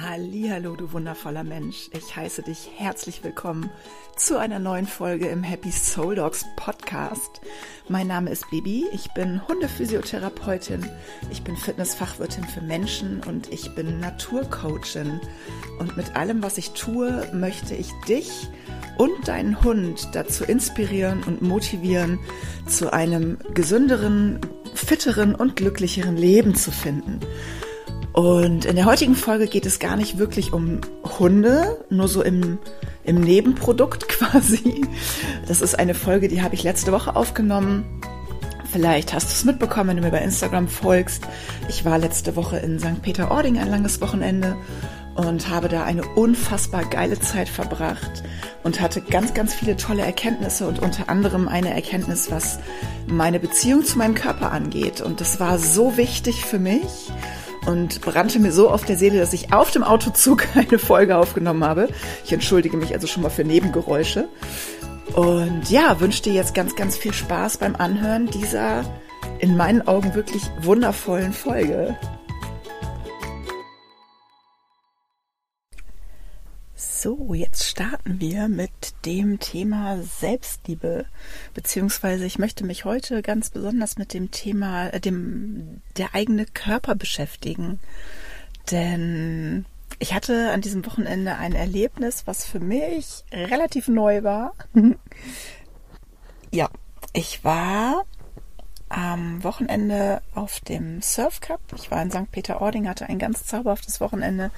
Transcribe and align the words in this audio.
Hallo, 0.00 0.74
du 0.74 0.90
wundervoller 0.92 1.44
Mensch. 1.44 1.90
Ich 1.92 2.16
heiße 2.16 2.40
dich 2.40 2.70
herzlich 2.78 3.22
willkommen 3.22 3.68
zu 4.16 4.38
einer 4.38 4.58
neuen 4.58 4.86
Folge 4.86 5.28
im 5.28 5.42
Happy 5.42 5.70
Soul 5.70 6.14
Dogs 6.14 6.46
Podcast. 6.56 7.42
Mein 7.90 8.06
Name 8.06 8.30
ist 8.30 8.48
Bibi. 8.48 8.86
Ich 8.94 9.12
bin 9.12 9.46
Hundephysiotherapeutin. 9.46 10.88
Ich 11.30 11.42
bin 11.42 11.58
Fitnessfachwirtin 11.58 12.44
für 12.44 12.62
Menschen 12.62 13.22
und 13.28 13.52
ich 13.52 13.74
bin 13.74 14.00
Naturcoachin. 14.00 15.20
Und 15.78 15.94
mit 15.94 16.16
allem, 16.16 16.42
was 16.42 16.56
ich 16.56 16.70
tue, 16.70 17.28
möchte 17.34 17.74
ich 17.74 17.90
dich 18.08 18.48
und 18.96 19.28
deinen 19.28 19.62
Hund 19.62 20.08
dazu 20.14 20.44
inspirieren 20.44 21.22
und 21.24 21.42
motivieren, 21.42 22.18
zu 22.66 22.94
einem 22.94 23.36
gesünderen, 23.52 24.40
fitteren 24.72 25.34
und 25.34 25.54
glücklicheren 25.56 26.16
Leben 26.16 26.54
zu 26.54 26.70
finden. 26.70 27.20
Und 28.12 28.66
in 28.66 28.76
der 28.76 28.84
heutigen 28.84 29.14
Folge 29.14 29.46
geht 29.46 29.64
es 29.64 29.78
gar 29.78 29.96
nicht 29.96 30.18
wirklich 30.18 30.52
um 30.52 30.80
Hunde, 31.18 31.84
nur 31.88 32.08
so 32.08 32.22
im, 32.22 32.58
im 33.04 33.20
Nebenprodukt 33.20 34.08
quasi. 34.08 34.82
Das 35.48 35.62
ist 35.62 35.78
eine 35.78 35.94
Folge, 35.94 36.28
die 36.28 36.42
habe 36.42 36.54
ich 36.54 36.62
letzte 36.62 36.92
Woche 36.92 37.16
aufgenommen. 37.16 37.84
Vielleicht 38.70 39.12
hast 39.12 39.28
du 39.28 39.32
es 39.32 39.44
mitbekommen, 39.44 39.90
wenn 39.90 39.96
du 39.98 40.02
mir 40.02 40.10
bei 40.10 40.22
Instagram 40.22 40.68
folgst. 40.68 41.24
Ich 41.68 41.84
war 41.84 41.98
letzte 41.98 42.36
Woche 42.36 42.58
in 42.58 42.78
St. 42.78 43.02
Peter-Ording 43.02 43.58
ein 43.58 43.68
langes 43.68 44.00
Wochenende 44.00 44.56
und 45.14 45.50
habe 45.50 45.68
da 45.68 45.84
eine 45.84 46.04
unfassbar 46.14 46.84
geile 46.84 47.20
Zeit 47.20 47.48
verbracht 47.48 48.22
und 48.62 48.80
hatte 48.80 49.00
ganz, 49.00 49.34
ganz 49.34 49.52
viele 49.52 49.76
tolle 49.76 50.02
Erkenntnisse 50.02 50.66
und 50.66 50.78
unter 50.78 51.08
anderem 51.08 51.48
eine 51.48 51.74
Erkenntnis, 51.74 52.30
was 52.30 52.58
meine 53.06 53.40
Beziehung 53.40 53.84
zu 53.84 53.98
meinem 53.98 54.14
Körper 54.14 54.52
angeht. 54.52 55.00
Und 55.00 55.20
das 55.20 55.40
war 55.40 55.58
so 55.58 55.96
wichtig 55.96 56.44
für 56.44 56.58
mich 56.58 57.10
und 57.66 58.00
brannte 58.00 58.38
mir 58.38 58.52
so 58.52 58.70
auf 58.70 58.84
der 58.84 58.96
Seele, 58.96 59.18
dass 59.18 59.32
ich 59.32 59.52
auf 59.52 59.70
dem 59.70 59.82
Autozug 59.82 60.46
eine 60.54 60.78
Folge 60.78 61.16
aufgenommen 61.16 61.64
habe. 61.64 61.88
Ich 62.24 62.32
entschuldige 62.32 62.76
mich 62.76 62.92
also 62.92 63.06
schon 63.06 63.22
mal 63.22 63.30
für 63.30 63.44
Nebengeräusche. 63.44 64.28
Und 65.14 65.70
ja, 65.70 66.00
wünsche 66.00 66.22
dir 66.22 66.32
jetzt 66.32 66.54
ganz, 66.54 66.74
ganz 66.74 66.96
viel 66.96 67.12
Spaß 67.12 67.58
beim 67.58 67.76
Anhören 67.76 68.28
dieser 68.28 68.84
in 69.40 69.56
meinen 69.56 69.86
Augen 69.86 70.14
wirklich 70.14 70.42
wundervollen 70.60 71.32
Folge. 71.32 71.96
So, 77.02 77.34
jetzt 77.34 77.64
starten 77.64 78.20
wir 78.20 78.46
mit 78.46 78.70
dem 79.04 79.40
Thema 79.40 80.00
Selbstliebe, 80.04 81.04
beziehungsweise 81.52 82.24
ich 82.26 82.38
möchte 82.38 82.64
mich 82.64 82.84
heute 82.84 83.22
ganz 83.22 83.50
besonders 83.50 83.98
mit 83.98 84.14
dem 84.14 84.30
Thema, 84.30 84.86
äh, 84.86 85.00
dem 85.00 85.82
der 85.96 86.14
eigene 86.14 86.46
Körper 86.46 86.94
beschäftigen, 86.94 87.80
denn 88.70 89.64
ich 89.98 90.14
hatte 90.14 90.52
an 90.52 90.60
diesem 90.60 90.86
Wochenende 90.86 91.34
ein 91.38 91.54
Erlebnis, 91.54 92.28
was 92.28 92.44
für 92.44 92.60
mich 92.60 93.24
relativ 93.32 93.88
neu 93.88 94.22
war. 94.22 94.54
ja, 96.52 96.70
ich 97.14 97.42
war 97.42 98.04
am 98.92 99.42
Wochenende 99.42 100.20
auf 100.34 100.60
dem 100.60 101.00
Surf 101.00 101.40
Cup. 101.40 101.60
Ich 101.74 101.90
war 101.90 102.02
in 102.02 102.10
St. 102.10 102.30
Peter-Ording, 102.30 102.88
hatte 102.88 103.08
ein 103.08 103.18
ganz 103.18 103.46
zauberhaftes 103.46 104.00
Wochenende, 104.00 104.50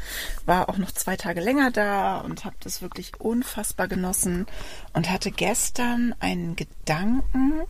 war 0.45 0.69
auch 0.69 0.77
noch 0.77 0.91
zwei 0.91 1.17
Tage 1.17 1.41
länger 1.41 1.71
da 1.71 2.19
und 2.19 2.45
habe 2.45 2.57
das 2.61 2.83
wirklich 2.83 3.21
unfassbar 3.21 3.87
genossen 3.87 4.47
und 4.93 5.09
hatte 5.11 5.31
gestern 5.31 6.15
einen 6.19 6.57
Gedanken, 6.57 7.63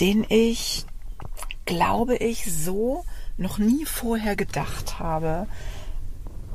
den 0.00 0.26
ich, 0.28 0.84
glaube 1.64 2.16
ich, 2.16 2.52
so 2.52 3.04
noch 3.36 3.58
nie 3.58 3.84
vorher 3.84 4.34
gedacht 4.34 4.98
habe. 4.98 5.46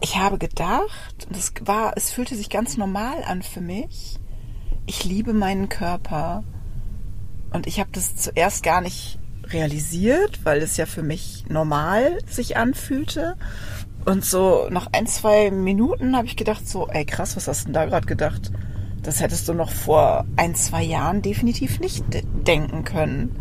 Ich 0.01 0.17
habe 0.17 0.37
gedacht, 0.37 1.27
das 1.29 1.53
war, 1.61 1.93
es 1.95 2.11
fühlte 2.11 2.35
sich 2.35 2.49
ganz 2.49 2.75
normal 2.75 3.23
an 3.23 3.41
für 3.41 3.61
mich. 3.61 4.19
Ich 4.85 5.05
liebe 5.05 5.33
meinen 5.33 5.69
Körper 5.69 6.43
und 7.51 7.67
ich 7.67 7.79
habe 7.79 7.89
das 7.93 8.15
zuerst 8.15 8.63
gar 8.63 8.81
nicht 8.81 9.19
realisiert, 9.47 10.39
weil 10.43 10.61
es 10.61 10.77
ja 10.77 10.85
für 10.85 11.03
mich 11.03 11.45
normal 11.49 12.19
sich 12.27 12.57
anfühlte. 12.57 13.35
Und 14.05 14.23
so 14.23 14.67
nach 14.69 14.87
ein, 14.91 15.07
zwei 15.07 15.51
Minuten 15.51 16.15
habe 16.15 16.27
ich 16.27 16.35
gedacht, 16.35 16.67
so, 16.67 16.87
ey 16.87 17.05
krass, 17.05 17.35
was 17.35 17.47
hast 17.47 17.61
du 17.61 17.65
denn 17.65 17.73
da 17.73 17.85
gerade 17.85 18.05
gedacht? 18.05 18.51
Das 19.01 19.21
hättest 19.21 19.47
du 19.47 19.53
noch 19.53 19.71
vor 19.71 20.25
ein, 20.35 20.55
zwei 20.55 20.83
Jahren 20.83 21.21
definitiv 21.21 21.79
nicht 21.79 22.05
denken 22.47 22.83
können. 22.83 23.35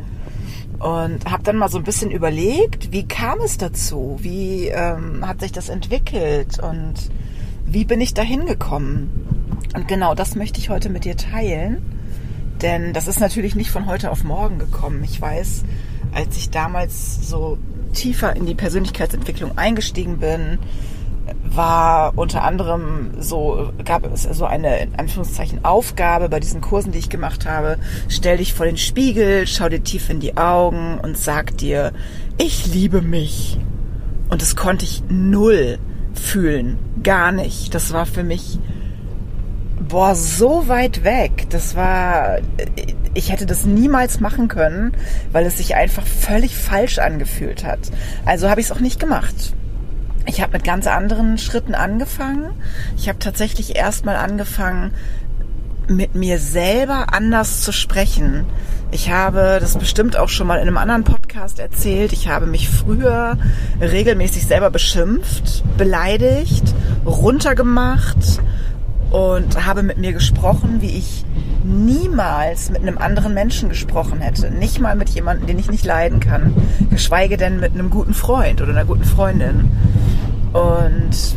Und 0.79 1.31
habe 1.31 1.43
dann 1.43 1.57
mal 1.57 1.71
so 1.71 1.79
ein 1.79 1.85
bisschen 1.85 2.11
überlegt, 2.11 2.93
wie 2.93 3.07
kam 3.07 3.41
es 3.41 3.57
dazu? 3.57 4.17
Wie 4.21 4.69
ähm, 4.69 5.27
hat 5.27 5.41
sich 5.41 5.53
das 5.53 5.69
entwickelt? 5.69 6.59
Und 6.59 6.95
wie 7.65 7.85
bin 7.85 8.01
ich 8.01 8.13
da 8.13 8.23
hingekommen? 8.23 9.11
Und 9.75 9.89
genau 9.89 10.15
das 10.15 10.35
möchte 10.35 10.61
ich 10.61 10.69
heute 10.69 10.91
mit 10.91 11.05
dir 11.05 11.17
teilen. 11.17 11.94
Denn 12.65 12.95
das 12.95 13.09
ist 13.09 13.21
natürlich 13.21 13.55
nicht 13.55 13.71
von 13.71 13.87
heute 13.87 14.11
auf 14.11 14.25
morgen 14.25 14.59
gekommen. 14.59 15.05
Ich 15.05 15.21
weiß, 15.21 15.65
als 16.15 16.35
ich 16.39 16.49
damals 16.49 17.29
so 17.29 17.59
tiefer 17.93 18.35
in 18.35 18.47
die 18.47 18.55
Persönlichkeitsentwicklung 18.55 19.59
eingestiegen 19.59 20.19
bin, 20.19 20.59
war 21.45 22.17
unter 22.17 22.43
anderem 22.43 23.11
so, 23.19 23.71
gab 23.85 24.11
es 24.11 24.23
so 24.23 24.47
eine, 24.47 24.81
in 24.81 24.95
Anführungszeichen, 24.95 25.63
Aufgabe 25.63 26.31
bei 26.31 26.41
diesen 26.41 26.63
Kursen, 26.63 26.91
die 26.91 27.01
ich 27.01 27.11
gemacht 27.11 27.45
habe. 27.45 27.77
Stell 28.09 28.39
dich 28.39 28.55
vor 28.55 28.65
den 28.65 28.79
Spiegel, 28.79 29.47
schau 29.47 29.69
dir 29.69 29.85
tief 29.85 30.09
in 30.09 30.21
die 30.21 30.39
Augen 30.39 30.99
und 31.03 31.19
sag 31.19 31.59
dir, 31.59 31.93
ich 32.39 32.73
liebe 32.73 33.03
mich. 33.03 33.59
Und 34.31 34.41
das 34.41 34.57
konnte 34.57 34.87
ich 34.87 35.03
null 35.11 35.79
fühlen. 36.15 36.79
Gar 37.03 37.31
nicht. 37.31 37.75
Das 37.75 37.93
war 37.93 38.07
für 38.07 38.25
mich 38.25 38.59
boah, 39.89 40.15
so 40.15 40.69
weit 40.69 41.05
weg. 41.05 41.47
Das 41.51 41.77
war, 41.77 42.39
ich 43.15 43.31
hätte 43.31 43.47
das 43.47 43.65
niemals 43.65 44.21
machen 44.21 44.49
können, 44.49 44.93
weil 45.33 45.47
es 45.47 45.59
sich 45.59 45.75
einfach 45.75 46.07
völlig 46.07 46.57
falsch 46.57 46.99
angefühlt 46.99 47.65
hat. 47.65 47.91
Also 48.25 48.49
habe 48.51 48.61
ich 48.61 48.67
es 48.67 48.73
auch 48.73 48.81
nicht 48.81 49.01
gemacht. 49.01 49.55
Ich 50.27 50.41
habe 50.41 50.53
mit 50.53 50.65
ganz 50.65 50.87
anderen 50.87 51.37
Schritten 51.39 51.75
angefangen. 51.75 52.51
Ich 52.97 53.09
habe 53.09 53.19
tatsächlich 53.19 53.77
erstmal 53.77 54.17
angefangen, 54.17 54.93
mit 55.87 56.15
mir 56.15 56.39
selber 56.39 57.13
anders 57.13 57.61
zu 57.61 57.71
sprechen. 57.73 58.47
Ich 58.91 59.11
habe 59.11 59.59
das 59.61 59.77
bestimmt 59.77 60.17
auch 60.17 60.29
schon 60.31 60.47
mal 60.47 60.57
in 60.57 60.69
einem 60.69 60.79
anderen 60.79 61.05
Podcast 61.05 61.59
erzählt. 61.59 62.13
Ich 62.13 62.29
habe 62.29 62.47
mich 62.47 62.71
früher 62.71 63.37
regelmäßig 63.81 64.47
selber 64.47 64.71
beschimpft, 64.71 65.63
beleidigt, 65.77 66.75
runtergemacht 67.05 68.41
und 69.11 69.67
habe 69.67 69.83
mit 69.83 69.99
mir 69.99 70.13
gesprochen, 70.13 70.81
wie 70.81 70.99
ich 70.99 71.25
niemals 71.65 72.71
mit 72.71 72.83
einem 72.83 72.99
anderen 72.99 73.35
Menschen 73.35 73.69
gesprochen 73.69 74.21
hätte. 74.21 74.51
Nicht 74.51 74.81
mal 74.81 74.97
mit 74.97 75.11
jemandem, 75.11 75.47
den 75.47 75.59
ich 75.59 75.71
nicht 75.71 75.85
leiden 75.85 76.21
kann. 76.21 76.55
Geschweige 76.91 77.37
denn 77.37 77.61
mit 77.61 77.73
einem 77.73 77.91
guten 77.91 78.15
Freund 78.15 78.61
oder 78.61 78.73
einer 78.73 78.85
guten 78.85 79.05
Freundin. 79.05 79.71
Und 80.53 81.35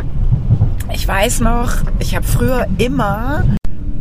ich 0.93 1.07
weiß 1.07 1.41
noch, 1.41 1.71
ich 1.99 2.15
habe 2.15 2.25
früher 2.25 2.67
immer, 2.77 3.43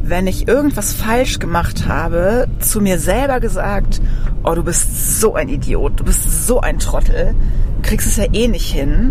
wenn 0.03 0.27
ich 0.27 0.49
irgendwas 0.49 0.93
falsch 0.93 1.39
gemacht 1.39 1.89
habe, 1.89 2.49
zu 2.61 2.81
mir 2.81 2.99
selber 2.99 3.41
gesagt, 3.41 4.01
oh, 4.45 4.55
du 4.55 4.63
bist 4.63 5.21
so 5.21 5.35
ein 5.35 5.49
Idiot, 5.49 6.01
du 6.01 6.05
bist 6.05 6.47
so 6.47 6.61
ein 6.61 6.79
Trottel, 6.79 7.35
du 7.77 7.89
kriegst 7.89 8.07
es 8.07 8.17
ja 8.17 8.27
eh 8.33 8.49
nicht 8.49 8.71
hin. 8.71 9.11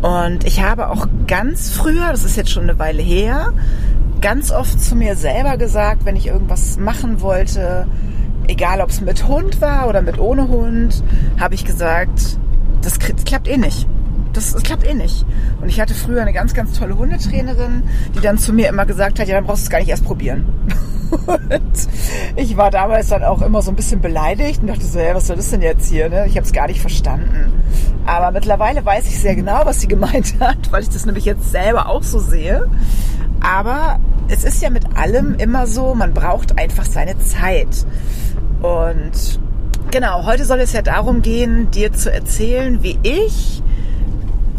Und 0.00 0.44
ich 0.44 0.62
habe 0.62 0.88
auch 0.88 1.06
ganz 1.28 1.70
früher, 1.70 2.10
das 2.10 2.24
ist 2.24 2.36
jetzt 2.36 2.50
schon 2.50 2.64
eine 2.64 2.78
Weile 2.80 3.02
her, 3.02 3.52
ganz 4.22 4.52
oft 4.52 4.80
zu 4.80 4.94
mir 4.94 5.16
selber 5.16 5.58
gesagt, 5.58 6.04
wenn 6.04 6.16
ich 6.16 6.28
irgendwas 6.28 6.78
machen 6.78 7.20
wollte, 7.20 7.86
egal 8.46 8.80
ob 8.80 8.90
es 8.90 9.00
mit 9.00 9.26
Hund 9.26 9.60
war 9.60 9.88
oder 9.88 10.00
mit 10.00 10.18
ohne 10.18 10.48
Hund, 10.48 11.02
habe 11.38 11.54
ich 11.54 11.64
gesagt, 11.64 12.38
das 12.82 12.98
klappt 12.98 13.48
eh 13.48 13.58
nicht. 13.58 13.86
Das, 14.32 14.52
das, 14.52 14.62
klappt 14.62 14.86
eh 14.86 14.94
nicht. 14.94 15.26
Und 15.60 15.68
ich 15.68 15.78
hatte 15.78 15.92
früher 15.92 16.22
eine 16.22 16.32
ganz, 16.32 16.54
ganz 16.54 16.78
tolle 16.78 16.96
Hundetrainerin, 16.96 17.82
die 18.14 18.20
dann 18.20 18.38
zu 18.38 18.54
mir 18.54 18.68
immer 18.68 18.86
gesagt 18.86 19.20
hat, 19.20 19.28
ja, 19.28 19.34
dann 19.34 19.44
brauchst 19.44 19.64
du 19.64 19.66
es 19.66 19.70
gar 19.70 19.78
nicht 19.80 19.90
erst 19.90 20.04
probieren. 20.04 20.46
Und 21.26 21.88
ich 22.36 22.56
war 22.56 22.70
damals 22.70 23.08
dann 23.08 23.22
auch 23.24 23.42
immer 23.42 23.60
so 23.60 23.70
ein 23.70 23.76
bisschen 23.76 24.00
beleidigt 24.00 24.62
und 24.62 24.68
dachte 24.68 24.86
so, 24.86 24.98
ja, 24.98 25.14
was 25.14 25.26
soll 25.26 25.36
das 25.36 25.50
denn 25.50 25.60
jetzt 25.60 25.90
hier? 25.90 26.08
Ne? 26.08 26.24
Ich 26.26 26.36
habe 26.36 26.46
es 26.46 26.54
gar 26.54 26.68
nicht 26.68 26.80
verstanden. 26.80 27.52
Aber 28.06 28.30
mittlerweile 28.30 28.82
weiß 28.82 29.06
ich 29.08 29.20
sehr 29.20 29.34
genau, 29.34 29.60
was 29.66 29.82
sie 29.82 29.88
gemeint 29.88 30.36
hat, 30.40 30.72
weil 30.72 30.82
ich 30.82 30.88
das 30.88 31.04
nämlich 31.04 31.26
jetzt 31.26 31.50
selber 31.50 31.90
auch 31.90 32.02
so 32.02 32.18
sehe. 32.18 32.66
Aber 33.42 33.98
es 34.28 34.44
ist 34.44 34.62
ja 34.62 34.70
mit 34.70 34.96
allem 34.96 35.34
immer 35.34 35.66
so, 35.66 35.94
man 35.94 36.14
braucht 36.14 36.58
einfach 36.58 36.84
seine 36.84 37.18
Zeit. 37.18 37.86
Und 38.62 39.40
genau, 39.90 40.24
heute 40.24 40.44
soll 40.44 40.60
es 40.60 40.72
ja 40.72 40.82
darum 40.82 41.22
gehen, 41.22 41.70
dir 41.70 41.92
zu 41.92 42.12
erzählen, 42.12 42.82
wie 42.82 42.98
ich 43.02 43.62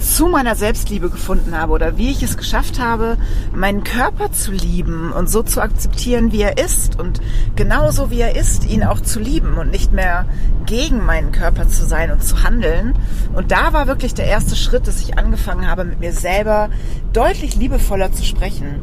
zu 0.03 0.27
meiner 0.27 0.55
Selbstliebe 0.55 1.09
gefunden 1.09 1.57
habe 1.57 1.71
oder 1.71 1.97
wie 1.97 2.11
ich 2.11 2.21
es 2.23 2.35
geschafft 2.35 2.79
habe, 2.79 3.17
meinen 3.53 3.83
Körper 3.83 4.31
zu 4.31 4.51
lieben 4.51 5.13
und 5.13 5.29
so 5.29 5.43
zu 5.43 5.61
akzeptieren, 5.61 6.31
wie 6.31 6.41
er 6.41 6.57
ist 6.57 6.99
und 6.99 7.21
genauso 7.55 8.11
wie 8.11 8.19
er 8.19 8.35
ist, 8.35 8.65
ihn 8.65 8.83
auch 8.83 8.99
zu 8.99 9.19
lieben 9.19 9.57
und 9.57 9.71
nicht 9.71 9.93
mehr 9.93 10.25
gegen 10.65 11.05
meinen 11.05 11.31
Körper 11.31 11.67
zu 11.69 11.85
sein 11.85 12.11
und 12.11 12.23
zu 12.23 12.43
handeln. 12.43 12.93
Und 13.33 13.51
da 13.51 13.71
war 13.71 13.87
wirklich 13.87 14.13
der 14.13 14.25
erste 14.25 14.55
Schritt, 14.55 14.87
dass 14.87 15.01
ich 15.01 15.17
angefangen 15.17 15.67
habe, 15.67 15.85
mit 15.85 15.99
mir 15.99 16.11
selber 16.11 16.69
deutlich 17.13 17.55
liebevoller 17.55 18.11
zu 18.11 18.23
sprechen. 18.23 18.81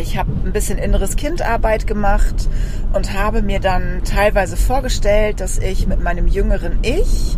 Ich 0.00 0.16
habe 0.16 0.30
ein 0.44 0.52
bisschen 0.52 0.78
inneres 0.78 1.16
Kindarbeit 1.16 1.86
gemacht 1.86 2.48
und 2.92 3.12
habe 3.12 3.42
mir 3.42 3.60
dann 3.60 4.02
teilweise 4.04 4.56
vorgestellt, 4.56 5.40
dass 5.40 5.58
ich 5.58 5.86
mit 5.86 6.02
meinem 6.02 6.26
jüngeren 6.26 6.78
Ich 6.82 7.36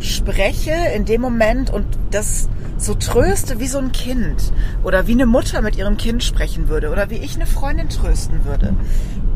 spreche 0.00 0.72
in 0.94 1.04
dem 1.04 1.20
Moment 1.20 1.70
und 1.70 1.86
das 2.10 2.48
so 2.76 2.94
tröste 2.94 3.60
wie 3.60 3.66
so 3.66 3.78
ein 3.78 3.92
Kind 3.92 4.52
oder 4.82 5.06
wie 5.06 5.12
eine 5.12 5.26
Mutter 5.26 5.62
mit 5.62 5.76
ihrem 5.76 5.96
Kind 5.96 6.22
sprechen 6.22 6.68
würde 6.68 6.90
oder 6.90 7.10
wie 7.10 7.16
ich 7.16 7.36
eine 7.36 7.46
Freundin 7.46 7.88
trösten 7.88 8.44
würde. 8.44 8.74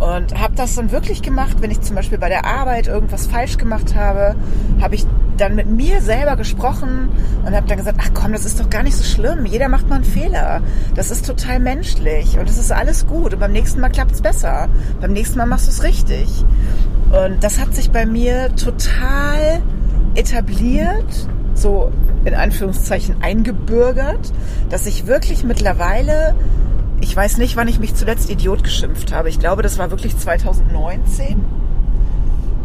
Und 0.00 0.38
habe 0.38 0.54
das 0.54 0.74
dann 0.74 0.90
wirklich 0.90 1.22
gemacht, 1.22 1.58
wenn 1.60 1.70
ich 1.70 1.80
zum 1.80 1.96
Beispiel 1.96 2.18
bei 2.18 2.28
der 2.28 2.44
Arbeit 2.44 2.86
irgendwas 2.86 3.26
falsch 3.26 3.58
gemacht 3.58 3.94
habe, 3.94 4.36
habe 4.80 4.94
ich 4.94 5.06
dann 5.40 5.54
mit 5.54 5.68
mir 5.68 6.02
selber 6.02 6.36
gesprochen 6.36 7.08
und 7.44 7.54
habe 7.54 7.66
dann 7.66 7.78
gesagt, 7.78 7.98
ach 8.02 8.10
komm, 8.14 8.32
das 8.32 8.44
ist 8.44 8.60
doch 8.60 8.68
gar 8.68 8.82
nicht 8.82 8.96
so 8.96 9.04
schlimm. 9.04 9.46
Jeder 9.46 9.68
macht 9.68 9.88
mal 9.88 9.96
einen 9.96 10.04
Fehler. 10.04 10.60
Das 10.94 11.10
ist 11.10 11.26
total 11.26 11.60
menschlich 11.60 12.38
und 12.38 12.48
es 12.48 12.58
ist 12.58 12.72
alles 12.72 13.06
gut. 13.06 13.32
Und 13.32 13.40
beim 13.40 13.52
nächsten 13.52 13.80
Mal 13.80 13.88
klappt 13.88 14.12
es 14.12 14.20
besser. 14.20 14.68
Beim 15.00 15.12
nächsten 15.12 15.38
Mal 15.38 15.46
machst 15.46 15.66
du 15.66 15.70
es 15.70 15.82
richtig. 15.82 16.44
Und 17.10 17.42
das 17.42 17.58
hat 17.58 17.74
sich 17.74 17.90
bei 17.90 18.04
mir 18.04 18.54
total 18.56 19.62
etabliert, 20.14 21.28
so 21.54 21.90
in 22.24 22.34
Anführungszeichen 22.34 23.22
eingebürgert, 23.22 24.32
dass 24.68 24.86
ich 24.86 25.06
wirklich 25.06 25.44
mittlerweile, 25.44 26.34
ich 27.00 27.14
weiß 27.14 27.38
nicht, 27.38 27.56
wann 27.56 27.68
ich 27.68 27.78
mich 27.78 27.94
zuletzt 27.94 28.28
Idiot 28.28 28.64
geschimpft 28.64 29.12
habe. 29.12 29.28
Ich 29.28 29.38
glaube, 29.38 29.62
das 29.62 29.78
war 29.78 29.90
wirklich 29.90 30.16
2019, 30.16 31.44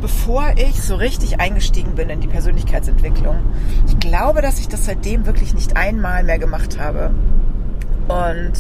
bevor 0.03 0.51
ich 0.57 0.83
so 0.83 0.95
richtig 0.95 1.39
eingestiegen 1.39 1.95
bin 1.95 2.09
in 2.09 2.19
die 2.19 2.27
Persönlichkeitsentwicklung. 2.27 3.37
Ich 3.87 3.97
glaube, 3.99 4.41
dass 4.41 4.59
ich 4.59 4.67
das 4.67 4.85
seitdem 4.85 5.25
wirklich 5.25 5.53
nicht 5.53 5.77
einmal 5.77 6.25
mehr 6.25 6.39
gemacht 6.39 6.77
habe. 6.77 7.11
Und 8.09 8.51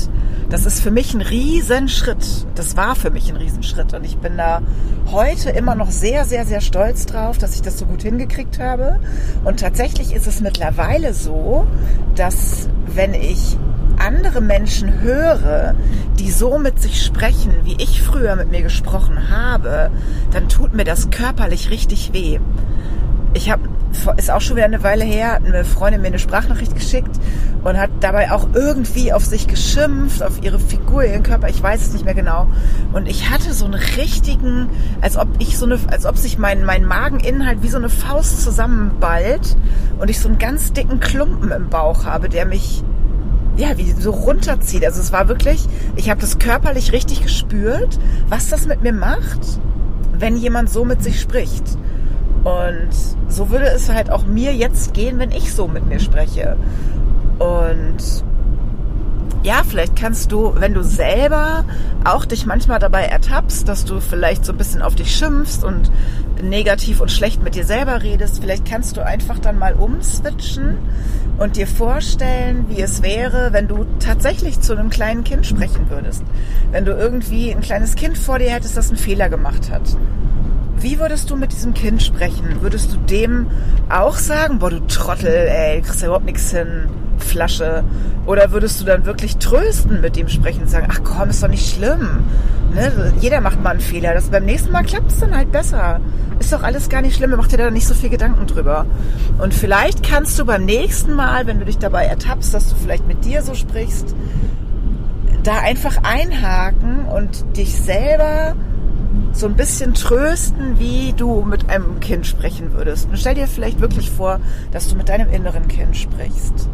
das 0.49 0.65
ist 0.65 0.79
für 0.79 0.89
mich 0.89 1.13
ein 1.13 1.19
Riesenschritt. 1.19 2.47
Das 2.55 2.77
war 2.77 2.95
für 2.95 3.09
mich 3.09 3.29
ein 3.29 3.35
Riesenschritt. 3.35 3.93
Und 3.93 4.05
ich 4.05 4.17
bin 4.19 4.37
da 4.37 4.61
heute 5.11 5.49
immer 5.49 5.75
noch 5.75 5.91
sehr, 5.91 6.23
sehr, 6.23 6.45
sehr 6.45 6.61
stolz 6.61 7.05
drauf, 7.07 7.37
dass 7.39 7.55
ich 7.55 7.61
das 7.61 7.77
so 7.77 7.87
gut 7.87 8.03
hingekriegt 8.03 8.57
habe. 8.59 9.01
Und 9.43 9.59
tatsächlich 9.59 10.13
ist 10.13 10.27
es 10.27 10.39
mittlerweile 10.39 11.13
so, 11.13 11.67
dass 12.15 12.69
wenn 12.87 13.13
ich 13.13 13.57
andere 14.03 14.41
Menschen 14.41 15.01
höre, 15.01 15.75
die 16.19 16.29
so 16.29 16.57
mit 16.57 16.81
sich 16.81 17.03
sprechen, 17.03 17.53
wie 17.63 17.81
ich 17.81 18.01
früher 18.01 18.35
mit 18.35 18.51
mir 18.51 18.61
gesprochen 18.61 19.29
habe, 19.29 19.91
dann 20.31 20.49
tut 20.49 20.73
mir 20.73 20.83
das 20.83 21.09
körperlich 21.09 21.69
richtig 21.69 22.13
weh. 22.13 22.39
Ich 23.33 23.49
habe 23.49 23.67
ist 24.17 24.31
auch 24.31 24.41
schon 24.41 24.55
wieder 24.57 24.65
eine 24.65 24.83
Weile 24.83 25.05
her, 25.05 25.35
eine 25.35 25.63
Freundin 25.63 26.01
mir 26.01 26.07
eine 26.07 26.19
Sprachnachricht 26.19 26.73
geschickt 26.73 27.15
und 27.63 27.77
hat 27.77 27.91
dabei 27.99 28.31
auch 28.31 28.47
irgendwie 28.53 29.13
auf 29.13 29.23
sich 29.23 29.47
geschimpft, 29.47 30.23
auf 30.23 30.43
ihre 30.43 30.59
Figur, 30.59 31.03
ihren 31.03 31.23
Körper, 31.23 31.47
ich 31.49 31.61
weiß 31.61 31.81
es 31.81 31.93
nicht 31.93 32.03
mehr 32.03 32.13
genau. 32.13 32.47
Und 32.91 33.07
ich 33.07 33.29
hatte 33.29 33.53
so 33.53 33.65
einen 33.65 33.75
richtigen, 33.75 34.69
als 35.01 35.15
ob 35.15 35.27
ich 35.39 35.57
so 35.57 35.65
eine, 35.65 35.79
als 35.87 36.05
ob 36.05 36.17
sich 36.17 36.37
mein, 36.37 36.65
mein 36.65 36.85
Mageninhalt 36.85 37.61
wie 37.61 37.69
so 37.69 37.77
eine 37.77 37.89
Faust 37.89 38.43
zusammenballt 38.43 39.55
und 39.99 40.09
ich 40.09 40.19
so 40.19 40.27
einen 40.27 40.39
ganz 40.39 40.73
dicken 40.73 40.99
Klumpen 40.99 41.51
im 41.51 41.69
Bauch 41.69 42.05
habe, 42.05 42.29
der 42.29 42.45
mich 42.45 42.83
ja, 43.57 43.77
wie 43.77 43.91
so 43.91 44.11
runterzieht. 44.11 44.85
Also 44.85 45.01
es 45.01 45.11
war 45.11 45.27
wirklich, 45.27 45.67
ich 45.95 46.09
habe 46.09 46.21
das 46.21 46.39
körperlich 46.39 46.91
richtig 46.91 47.21
gespürt, 47.23 47.99
was 48.29 48.49
das 48.49 48.65
mit 48.65 48.81
mir 48.81 48.93
macht, 48.93 49.59
wenn 50.17 50.37
jemand 50.37 50.69
so 50.69 50.85
mit 50.85 51.03
sich 51.03 51.19
spricht. 51.19 51.63
Und 52.43 52.89
so 53.29 53.49
würde 53.49 53.67
es 53.67 53.89
halt 53.89 54.09
auch 54.09 54.25
mir 54.25 54.53
jetzt 54.53 54.93
gehen, 54.93 55.19
wenn 55.19 55.31
ich 55.31 55.53
so 55.53 55.67
mit 55.67 55.85
mir 55.87 55.99
spreche. 55.99 56.57
Und 57.39 58.23
ja, 59.43 59.61
vielleicht 59.67 59.95
kannst 59.97 60.31
du, 60.31 60.53
wenn 60.55 60.73
du 60.73 60.83
selber 60.83 61.65
auch 62.05 62.25
dich 62.25 62.45
manchmal 62.45 62.79
dabei 62.79 63.03
ertappst, 63.03 63.67
dass 63.67 63.83
du 63.83 63.99
vielleicht 63.99 64.45
so 64.45 64.53
ein 64.53 64.57
bisschen 64.57 64.81
auf 64.81 64.95
dich 64.95 65.15
schimpfst 65.15 65.63
und 65.63 65.91
negativ 66.41 67.01
und 67.01 67.11
schlecht 67.11 67.43
mit 67.43 67.55
dir 67.55 67.65
selber 67.65 68.01
redest, 68.03 68.39
vielleicht 68.41 68.65
kannst 68.65 68.97
du 68.97 69.05
einfach 69.05 69.39
dann 69.39 69.59
mal 69.59 69.73
umswitchen 69.73 70.77
und 71.37 71.57
dir 71.57 71.67
vorstellen, 71.67 72.65
wie 72.69 72.81
es 72.81 73.03
wäre, 73.03 73.51
wenn 73.51 73.67
du 73.67 73.85
tatsächlich 73.99 74.61
zu 74.61 74.73
einem 74.73 74.89
kleinen 74.89 75.23
Kind 75.23 75.45
sprechen 75.45 75.89
würdest. 75.89 76.23
Wenn 76.71 76.85
du 76.85 76.93
irgendwie 76.93 77.51
ein 77.51 77.61
kleines 77.61 77.95
Kind 77.95 78.17
vor 78.17 78.39
dir 78.39 78.51
hättest, 78.51 78.77
das 78.77 78.89
einen 78.89 78.97
Fehler 78.97 79.29
gemacht 79.29 79.69
hat 79.69 79.97
wie 80.83 80.99
würdest 80.99 81.29
du 81.29 81.37
mit 81.37 81.53
diesem 81.53 81.73
Kind 81.73 82.03
sprechen? 82.03 82.61
Würdest 82.61 82.93
du 82.93 82.97
dem 82.97 83.47
auch 83.87 84.17
sagen, 84.17 84.59
boah, 84.59 84.69
du 84.69 84.85
Trottel, 84.87 85.47
ey, 85.47 85.81
kriegst 85.81 86.01
ja 86.01 86.07
überhaupt 86.07 86.25
nichts 86.25 86.51
hin, 86.51 86.89
Flasche? 87.17 87.83
Oder 88.25 88.51
würdest 88.51 88.81
du 88.81 88.85
dann 88.85 89.05
wirklich 89.05 89.37
trösten 89.37 90.01
mit 90.01 90.15
dem 90.15 90.29
sprechen 90.29 90.61
und 90.61 90.69
sagen, 90.69 90.87
ach 90.89 91.01
komm, 91.03 91.29
ist 91.29 91.43
doch 91.43 91.47
nicht 91.47 91.73
schlimm. 91.75 92.23
Ne? 92.73 93.13
Jeder 93.19 93.41
macht 93.41 93.61
mal 93.61 93.71
einen 93.71 93.79
Fehler. 93.79 94.13
Das, 94.13 94.29
beim 94.29 94.45
nächsten 94.45 94.71
Mal 94.71 94.83
klappt 94.83 95.11
es 95.11 95.19
dann 95.19 95.35
halt 95.35 95.51
besser. 95.51 95.99
Ist 96.39 96.51
doch 96.51 96.63
alles 96.63 96.89
gar 96.89 97.01
nicht 97.01 97.15
schlimm, 97.15 97.33
mach 97.37 97.47
dir 97.47 97.57
da 97.57 97.69
nicht 97.69 97.87
so 97.87 97.93
viel 97.93 98.09
Gedanken 98.09 98.47
drüber. 98.47 98.85
Und 99.39 99.53
vielleicht 99.53 100.03
kannst 100.03 100.37
du 100.39 100.45
beim 100.45 100.65
nächsten 100.65 101.13
Mal, 101.13 101.47
wenn 101.47 101.59
du 101.59 101.65
dich 101.65 101.77
dabei 101.77 102.05
ertappst, 102.05 102.53
dass 102.53 102.69
du 102.69 102.75
vielleicht 102.75 103.07
mit 103.07 103.23
dir 103.25 103.43
so 103.43 103.53
sprichst, 103.53 104.15
da 105.43 105.59
einfach 105.59 105.97
einhaken 106.03 107.05
und 107.05 107.57
dich 107.57 107.75
selber 107.75 108.55
so 109.33 109.47
ein 109.47 109.55
bisschen 109.55 109.93
trösten, 109.93 110.79
wie 110.79 111.13
du 111.13 111.41
mit 111.41 111.69
einem 111.69 111.99
Kind 111.99 112.25
sprechen 112.25 112.73
würdest. 112.73 113.09
Und 113.09 113.17
stell 113.17 113.35
dir 113.35 113.47
vielleicht 113.47 113.81
wirklich 113.81 114.11
vor, 114.11 114.39
dass 114.71 114.87
du 114.87 114.95
mit 114.95 115.09
deinem 115.09 115.29
inneren 115.29 115.67
Kind 115.67 115.97
sprichst. 115.97 116.69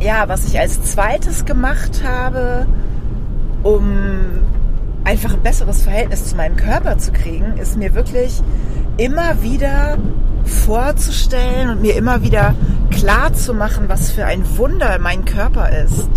Ja, 0.00 0.28
was 0.28 0.44
ich 0.46 0.58
als 0.58 0.82
zweites 0.82 1.44
gemacht 1.44 2.02
habe, 2.04 2.66
um 3.62 4.42
einfach 5.04 5.34
ein 5.34 5.42
besseres 5.42 5.82
Verhältnis 5.82 6.26
zu 6.26 6.36
meinem 6.36 6.56
Körper 6.56 6.98
zu 6.98 7.12
kriegen, 7.12 7.58
ist 7.58 7.76
mir 7.76 7.94
wirklich 7.94 8.42
immer 8.96 9.42
wieder 9.42 9.98
vorzustellen 10.44 11.70
und 11.70 11.80
mir 11.80 11.94
immer 11.96 12.22
wieder 12.22 12.54
klar 12.90 13.32
zu 13.32 13.54
machen, 13.54 13.84
was 13.88 14.10
für 14.10 14.24
ein 14.24 14.42
Wunder 14.58 14.98
mein 14.98 15.24
Körper 15.24 15.70
ist. 15.70 16.08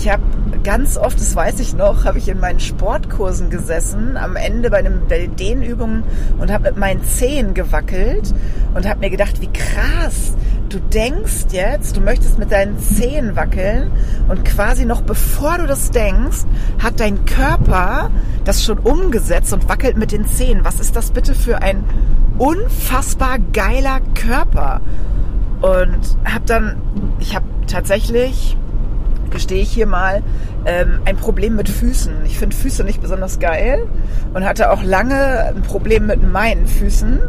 Ich 0.00 0.08
habe 0.08 0.22
ganz 0.62 0.96
oft, 0.96 1.18
das 1.18 1.34
weiß 1.34 1.58
ich 1.58 1.74
noch, 1.74 2.04
habe 2.04 2.18
ich 2.18 2.28
in 2.28 2.38
meinen 2.38 2.60
Sportkursen 2.60 3.50
gesessen, 3.50 4.16
am 4.16 4.36
Ende 4.36 4.70
bei, 4.70 4.78
einem, 4.78 5.08
bei 5.08 5.18
den 5.18 5.34
Dehnübungen 5.34 6.04
und 6.38 6.52
habe 6.52 6.68
mit 6.68 6.76
meinen 6.76 7.02
Zehen 7.02 7.52
gewackelt 7.52 8.32
und 8.74 8.88
habe 8.88 9.00
mir 9.00 9.10
gedacht, 9.10 9.40
wie 9.40 9.48
krass, 9.48 10.34
du 10.68 10.78
denkst 10.78 11.46
jetzt, 11.50 11.96
du 11.96 12.00
möchtest 12.00 12.38
mit 12.38 12.52
deinen 12.52 12.78
Zehen 12.78 13.34
wackeln 13.34 13.90
und 14.28 14.44
quasi 14.44 14.84
noch 14.84 15.02
bevor 15.02 15.58
du 15.58 15.66
das 15.66 15.90
denkst, 15.90 16.44
hat 16.78 17.00
dein 17.00 17.24
Körper 17.24 18.12
das 18.44 18.62
schon 18.62 18.78
umgesetzt 18.78 19.52
und 19.52 19.68
wackelt 19.68 19.96
mit 19.96 20.12
den 20.12 20.26
Zehen. 20.26 20.60
Was 20.62 20.78
ist 20.78 20.94
das 20.94 21.10
bitte 21.10 21.34
für 21.34 21.60
ein 21.60 21.82
unfassbar 22.38 23.40
geiler 23.52 23.98
Körper? 24.14 24.80
Und 25.60 25.98
habe 26.24 26.44
dann, 26.46 26.76
ich 27.18 27.34
habe 27.34 27.46
tatsächlich 27.66 28.56
gestehe 29.30 29.62
ich 29.62 29.70
hier 29.70 29.86
mal, 29.86 30.22
ähm, 30.64 31.00
ein 31.04 31.16
Problem 31.16 31.56
mit 31.56 31.68
Füßen. 31.68 32.12
Ich 32.24 32.38
finde 32.38 32.56
Füße 32.56 32.84
nicht 32.84 33.00
besonders 33.00 33.38
geil 33.38 33.86
und 34.34 34.44
hatte 34.44 34.70
auch 34.70 34.82
lange 34.82 35.46
ein 35.54 35.62
Problem 35.62 36.06
mit 36.06 36.22
meinen 36.22 36.66
Füßen 36.66 37.20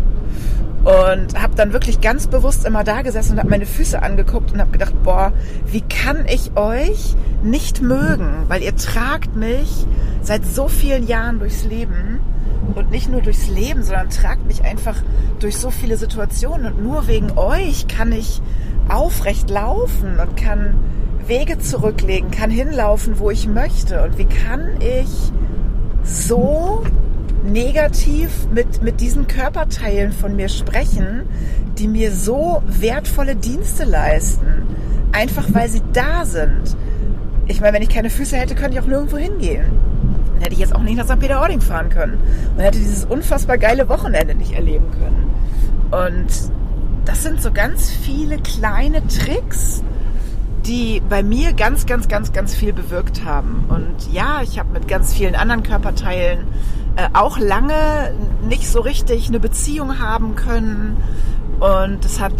und 0.83 1.41
habe 1.41 1.55
dann 1.55 1.73
wirklich 1.73 1.99
ganz 1.99 2.27
bewusst 2.27 2.65
immer 2.65 2.83
da 2.83 3.01
gesessen 3.01 3.33
und 3.33 3.39
habe 3.39 3.49
meine 3.49 3.65
Füße 3.65 4.01
angeguckt 4.01 4.53
und 4.53 4.61
habe 4.61 4.71
gedacht, 4.71 4.93
boah, 5.03 5.33
wie 5.65 5.81
kann 5.81 6.25
ich 6.25 6.55
euch 6.55 7.15
nicht 7.43 7.81
mögen? 7.81 8.45
Weil 8.47 8.63
ihr 8.63 8.75
tragt 8.75 9.35
mich 9.35 9.85
seit 10.21 10.45
so 10.45 10.67
vielen 10.67 11.05
Jahren 11.05 11.39
durchs 11.39 11.65
Leben 11.65 12.19
und 12.75 12.91
nicht 12.91 13.09
nur 13.09 13.21
durchs 13.21 13.49
Leben, 13.49 13.83
sondern 13.83 14.09
tragt 14.09 14.45
mich 14.45 14.63
einfach 14.63 14.95
durch 15.39 15.57
so 15.57 15.69
viele 15.69 15.97
Situationen 15.97 16.73
und 16.73 16.83
nur 16.83 17.07
wegen 17.07 17.37
euch 17.37 17.87
kann 17.87 18.11
ich 18.11 18.41
aufrecht 18.87 19.49
laufen 19.49 20.19
und 20.19 20.37
kann 20.37 20.75
Wege 21.29 21.59
zurücklegen, 21.59 22.31
kann 22.31 22.49
hinlaufen, 22.49 23.19
wo 23.19 23.29
ich 23.29 23.47
möchte. 23.47 24.03
Und 24.03 24.17
wie 24.17 24.25
kann 24.25 24.81
ich 24.81 25.31
so 26.03 26.83
negativ 27.45 28.29
mit, 28.53 28.81
mit 28.81 28.99
diesen 28.99 29.27
Körperteilen 29.27 30.11
von 30.11 30.35
mir 30.35 30.49
sprechen, 30.49 31.23
die 31.77 31.87
mir 31.87 32.11
so 32.11 32.61
wertvolle 32.65 33.35
Dienste 33.35 33.85
leisten? 33.85 34.63
Einfach 35.11 35.45
weil 35.53 35.69
sie 35.69 35.81
da 35.93 36.25
sind. 36.25 36.75
Ich 37.47 37.61
meine, 37.61 37.73
wenn 37.73 37.83
ich 37.83 37.89
keine 37.89 38.09
Füße 38.09 38.35
hätte, 38.35 38.55
könnte 38.55 38.77
ich 38.77 38.79
auch 38.79 38.87
nirgendwo 38.87 39.17
hingehen. 39.17 39.65
Dann 40.33 40.41
hätte 40.41 40.53
ich 40.53 40.59
jetzt 40.59 40.75
auch 40.75 40.83
nicht 40.83 40.97
nach 40.97 41.05
St. 41.05 41.19
Peter-Ording 41.19 41.61
fahren 41.61 41.89
können. 41.89 42.19
Und 42.55 42.63
hätte 42.63 42.77
dieses 42.77 43.05
unfassbar 43.05 43.57
geile 43.57 43.87
Wochenende 43.89 44.35
nicht 44.35 44.53
erleben 44.53 44.85
können. 44.91 45.29
Und 45.91 46.27
das 47.05 47.23
sind 47.23 47.41
so 47.41 47.51
ganz 47.51 47.89
viele 47.91 48.37
kleine 48.37 49.05
Tricks, 49.07 49.83
die 50.69 51.01
bei 51.09 51.23
mir 51.23 51.53
ganz, 51.53 51.87
ganz, 51.87 52.07
ganz, 52.07 52.31
ganz 52.31 52.53
viel 52.53 52.73
bewirkt 52.73 53.25
haben. 53.25 53.65
Und 53.69 54.13
ja, 54.13 54.41
ich 54.43 54.59
habe 54.59 54.69
mit 54.71 54.87
ganz 54.87 55.15
vielen 55.15 55.33
anderen 55.33 55.63
Körperteilen 55.63 56.47
äh, 56.95 57.09
auch 57.13 57.39
lange 57.39 58.13
nicht 58.47 58.69
so 58.69 58.79
richtig 58.79 59.27
eine 59.27 59.39
Beziehung 59.39 59.97
haben 59.99 60.35
können. 60.35 60.97
Und 61.59 62.05
es 62.05 62.19
hat 62.19 62.33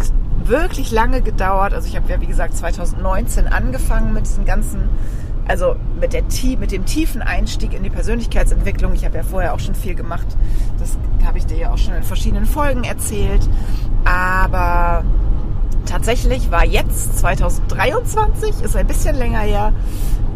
wirklich 0.44 0.92
lange 0.92 1.22
gedauert. 1.22 1.74
Also 1.74 1.88
ich 1.88 1.96
habe 1.96 2.08
ja, 2.08 2.20
wie 2.20 2.26
gesagt, 2.26 2.56
2019 2.56 3.48
angefangen 3.48 4.12
mit 4.12 4.26
diesen 4.26 4.44
ganzen, 4.44 4.88
also 5.48 5.74
mit, 6.00 6.12
der, 6.12 6.22
mit 6.60 6.70
dem 6.70 6.86
tiefen 6.86 7.22
Einstieg 7.22 7.72
in 7.74 7.82
die 7.82 7.90
Persönlichkeitsentwicklung. 7.90 8.92
Ich 8.94 9.04
habe 9.04 9.16
ja 9.16 9.24
vorher 9.24 9.54
auch 9.54 9.60
schon 9.60 9.74
viel 9.74 9.96
gemacht. 9.96 10.28
Das 10.78 10.96
habe 11.26 11.38
ich 11.38 11.46
dir 11.46 11.58
ja 11.58 11.72
auch 11.72 11.78
schon 11.78 11.94
in 11.94 12.04
verschiedenen 12.04 12.46
Folgen 12.46 12.84
erzählt. 12.84 13.48
Aber 14.04 15.04
tatsächlich 15.86 16.50
war 16.50 16.64
jetzt 16.64 17.18
2023, 17.18 18.62
ist 18.62 18.76
ein 18.76 18.86
bisschen 18.86 19.16
länger 19.16 19.40
her, 19.40 19.72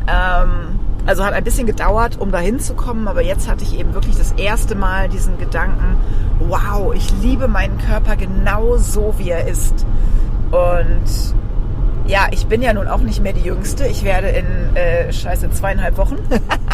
ähm, 0.07 0.81
also 1.07 1.25
hat 1.25 1.35
ein 1.35 1.45
bisschen 1.45 1.67
gedauert, 1.67 2.19
um 2.19 2.33
dahin 2.33 2.61
zu 2.61 2.75
kommen, 2.75 3.09
aber 3.09 3.23
jetzt 3.23 3.49
hatte 3.49 3.63
ich 3.65 3.79
eben 3.79 3.95
wirklich 3.95 4.17
das 4.17 4.33
erste 4.33 4.75
Mal 4.75 5.09
diesen 5.09 5.39
Gedanken, 5.39 5.97
wow, 6.41 6.95
ich 6.95 7.13
liebe 7.23 7.47
meinen 7.47 7.79
Körper 7.79 8.17
genau 8.17 8.77
so, 8.79 9.15
wie 9.19 9.31
er 9.31 9.47
ist. 9.47 9.85
Und 10.51 11.35
ja, 12.07 12.27
ich 12.31 12.47
bin 12.47 12.63
ja 12.63 12.73
nun 12.73 12.89
auch 12.89 13.01
nicht 13.01 13.23
mehr 13.23 13.33
die 13.33 13.41
Jüngste. 13.41 13.87
Ich 13.87 14.05
werde 14.05 14.29
in, 14.29 14.77
äh, 14.77 15.13
scheiße, 15.13 15.51
zweieinhalb 15.51 15.97
Wochen, 15.97 16.17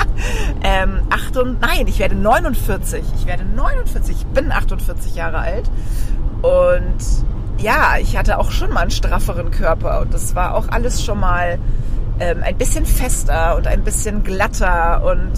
ähm, 0.65 1.03
acht 1.11 1.37
und, 1.37 1.61
nein, 1.61 1.87
ich 1.87 1.99
werde 1.99 2.17
49. 2.17 3.03
Ich 3.17 3.27
werde 3.27 3.45
49. 3.45 4.17
Ich 4.17 4.27
bin 4.27 4.51
48 4.51 5.15
Jahre 5.15 5.39
alt. 5.39 5.71
Und 6.43 6.99
ja, 7.61 7.97
ich 8.01 8.17
hatte 8.17 8.39
auch 8.39 8.51
schon 8.51 8.73
mal 8.73 8.81
einen 8.81 8.91
strafferen 8.91 9.51
Körper 9.51 10.01
und 10.01 10.15
das 10.15 10.35
war 10.35 10.55
auch 10.55 10.69
alles 10.69 11.05
schon 11.05 11.21
mal 11.21 11.59
ähm, 12.19 12.43
ein 12.43 12.57
bisschen 12.57 12.87
fester 12.87 13.57
und 13.57 13.67
ein 13.67 13.85
bisschen 13.85 14.23
glatter 14.23 15.05
und 15.05 15.33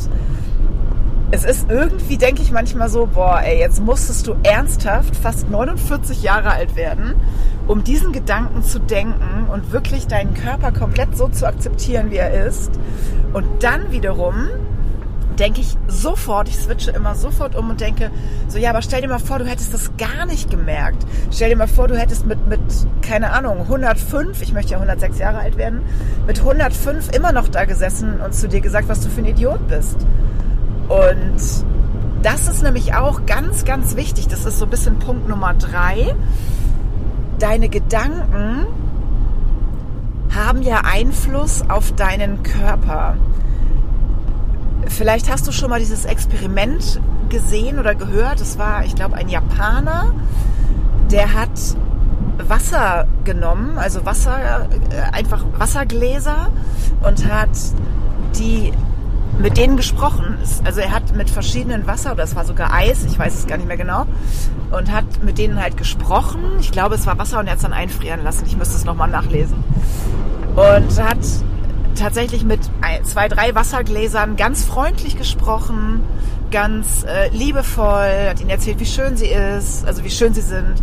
es 1.34 1.44
ist 1.44 1.70
irgendwie, 1.70 2.18
denke 2.18 2.42
ich 2.42 2.52
manchmal 2.52 2.90
so, 2.90 3.06
boah, 3.06 3.40
ey, 3.42 3.58
jetzt 3.58 3.80
musstest 3.80 4.26
du 4.26 4.36
ernsthaft 4.42 5.16
fast 5.16 5.48
49 5.48 6.22
Jahre 6.22 6.50
alt 6.50 6.76
werden, 6.76 7.14
um 7.66 7.82
diesen 7.82 8.12
Gedanken 8.12 8.62
zu 8.62 8.78
denken 8.78 9.46
und 9.50 9.72
wirklich 9.72 10.06
deinen 10.06 10.34
Körper 10.34 10.72
komplett 10.72 11.16
so 11.16 11.28
zu 11.28 11.46
akzeptieren, 11.46 12.10
wie 12.10 12.16
er 12.16 12.46
ist. 12.46 12.78
Und 13.32 13.46
dann 13.62 13.90
wiederum 13.90 14.48
denke 15.38 15.60
ich 15.60 15.76
sofort, 15.88 16.48
ich 16.48 16.56
switche 16.56 16.90
immer 16.90 17.14
sofort 17.14 17.54
um 17.56 17.70
und 17.70 17.80
denke, 17.80 18.10
so 18.48 18.58
ja, 18.58 18.70
aber 18.70 18.82
stell 18.82 19.00
dir 19.02 19.08
mal 19.08 19.18
vor, 19.18 19.38
du 19.38 19.46
hättest 19.46 19.72
das 19.74 19.90
gar 19.96 20.26
nicht 20.26 20.50
gemerkt. 20.50 21.06
Stell 21.30 21.50
dir 21.50 21.56
mal 21.56 21.68
vor, 21.68 21.88
du 21.88 21.98
hättest 21.98 22.26
mit, 22.26 22.46
mit 22.48 22.60
keine 23.02 23.32
Ahnung, 23.32 23.60
105, 23.60 24.42
ich 24.42 24.52
möchte 24.52 24.72
ja 24.72 24.78
106 24.78 25.18
Jahre 25.18 25.38
alt 25.38 25.56
werden, 25.56 25.82
mit 26.26 26.38
105 26.38 27.10
immer 27.14 27.32
noch 27.32 27.48
da 27.48 27.64
gesessen 27.64 28.20
und 28.20 28.34
zu 28.34 28.48
dir 28.48 28.60
gesagt, 28.60 28.88
was 28.88 29.00
du 29.00 29.08
für 29.08 29.20
ein 29.20 29.26
Idiot 29.26 29.66
bist. 29.68 29.96
Und 30.88 31.64
das 32.22 32.48
ist 32.48 32.62
nämlich 32.62 32.94
auch 32.94 33.26
ganz, 33.26 33.64
ganz 33.64 33.96
wichtig. 33.96 34.28
Das 34.28 34.44
ist 34.44 34.58
so 34.58 34.66
ein 34.66 34.70
bisschen 34.70 34.98
Punkt 34.98 35.28
Nummer 35.28 35.54
drei. 35.54 36.14
Deine 37.38 37.68
Gedanken 37.68 38.66
haben 40.34 40.62
ja 40.62 40.82
Einfluss 40.84 41.62
auf 41.68 41.92
deinen 41.92 42.42
Körper. 42.42 43.16
Vielleicht 44.88 45.30
hast 45.30 45.46
du 45.46 45.52
schon 45.52 45.70
mal 45.70 45.80
dieses 45.80 46.04
Experiment 46.04 47.00
gesehen 47.28 47.78
oder 47.78 47.94
gehört. 47.94 48.40
Es 48.40 48.58
war, 48.58 48.84
ich 48.84 48.94
glaube, 48.94 49.16
ein 49.16 49.28
Japaner, 49.28 50.14
der 51.10 51.32
hat 51.34 51.50
Wasser 52.48 53.06
genommen, 53.24 53.78
also 53.78 54.04
Wasser, 54.04 54.68
äh, 54.90 55.14
einfach 55.14 55.44
Wassergläser 55.58 56.50
und 57.02 57.30
hat 57.30 57.50
die 58.38 58.72
mit 59.38 59.56
denen 59.56 59.76
gesprochen. 59.76 60.38
Also 60.64 60.80
er 60.80 60.92
hat 60.92 61.14
mit 61.16 61.30
verschiedenen 61.30 61.86
Wasser, 61.86 62.12
oder 62.12 62.24
es 62.24 62.36
war 62.36 62.44
sogar 62.44 62.72
Eis, 62.72 63.04
ich 63.04 63.18
weiß 63.18 63.34
es 63.34 63.46
gar 63.46 63.56
nicht 63.56 63.66
mehr 63.66 63.76
genau, 63.76 64.06
und 64.70 64.92
hat 64.92 65.04
mit 65.22 65.38
denen 65.38 65.60
halt 65.60 65.76
gesprochen. 65.76 66.40
Ich 66.60 66.70
glaube, 66.70 66.94
es 66.94 67.06
war 67.06 67.18
Wasser 67.18 67.38
und 67.40 67.46
er 67.46 67.52
hat 67.52 67.58
es 67.58 67.62
dann 67.62 67.72
einfrieren 67.72 68.22
lassen. 68.22 68.44
Ich 68.46 68.56
müsste 68.56 68.76
es 68.76 68.84
nochmal 68.84 69.08
nachlesen. 69.08 69.62
Und 70.54 71.02
hat 71.02 71.18
tatsächlich 71.94 72.44
mit 72.44 72.60
zwei, 73.04 73.28
drei 73.28 73.54
Wassergläsern 73.54 74.36
ganz 74.36 74.64
freundlich 74.64 75.16
gesprochen, 75.16 76.02
ganz 76.52 77.04
äh, 77.04 77.28
liebevoll, 77.30 78.28
hat 78.28 78.40
ihnen 78.40 78.50
erzählt, 78.50 78.78
wie 78.78 78.86
schön 78.86 79.16
sie 79.16 79.26
ist, 79.26 79.86
also 79.86 80.04
wie 80.04 80.10
schön 80.10 80.34
sie 80.34 80.42
sind. 80.42 80.74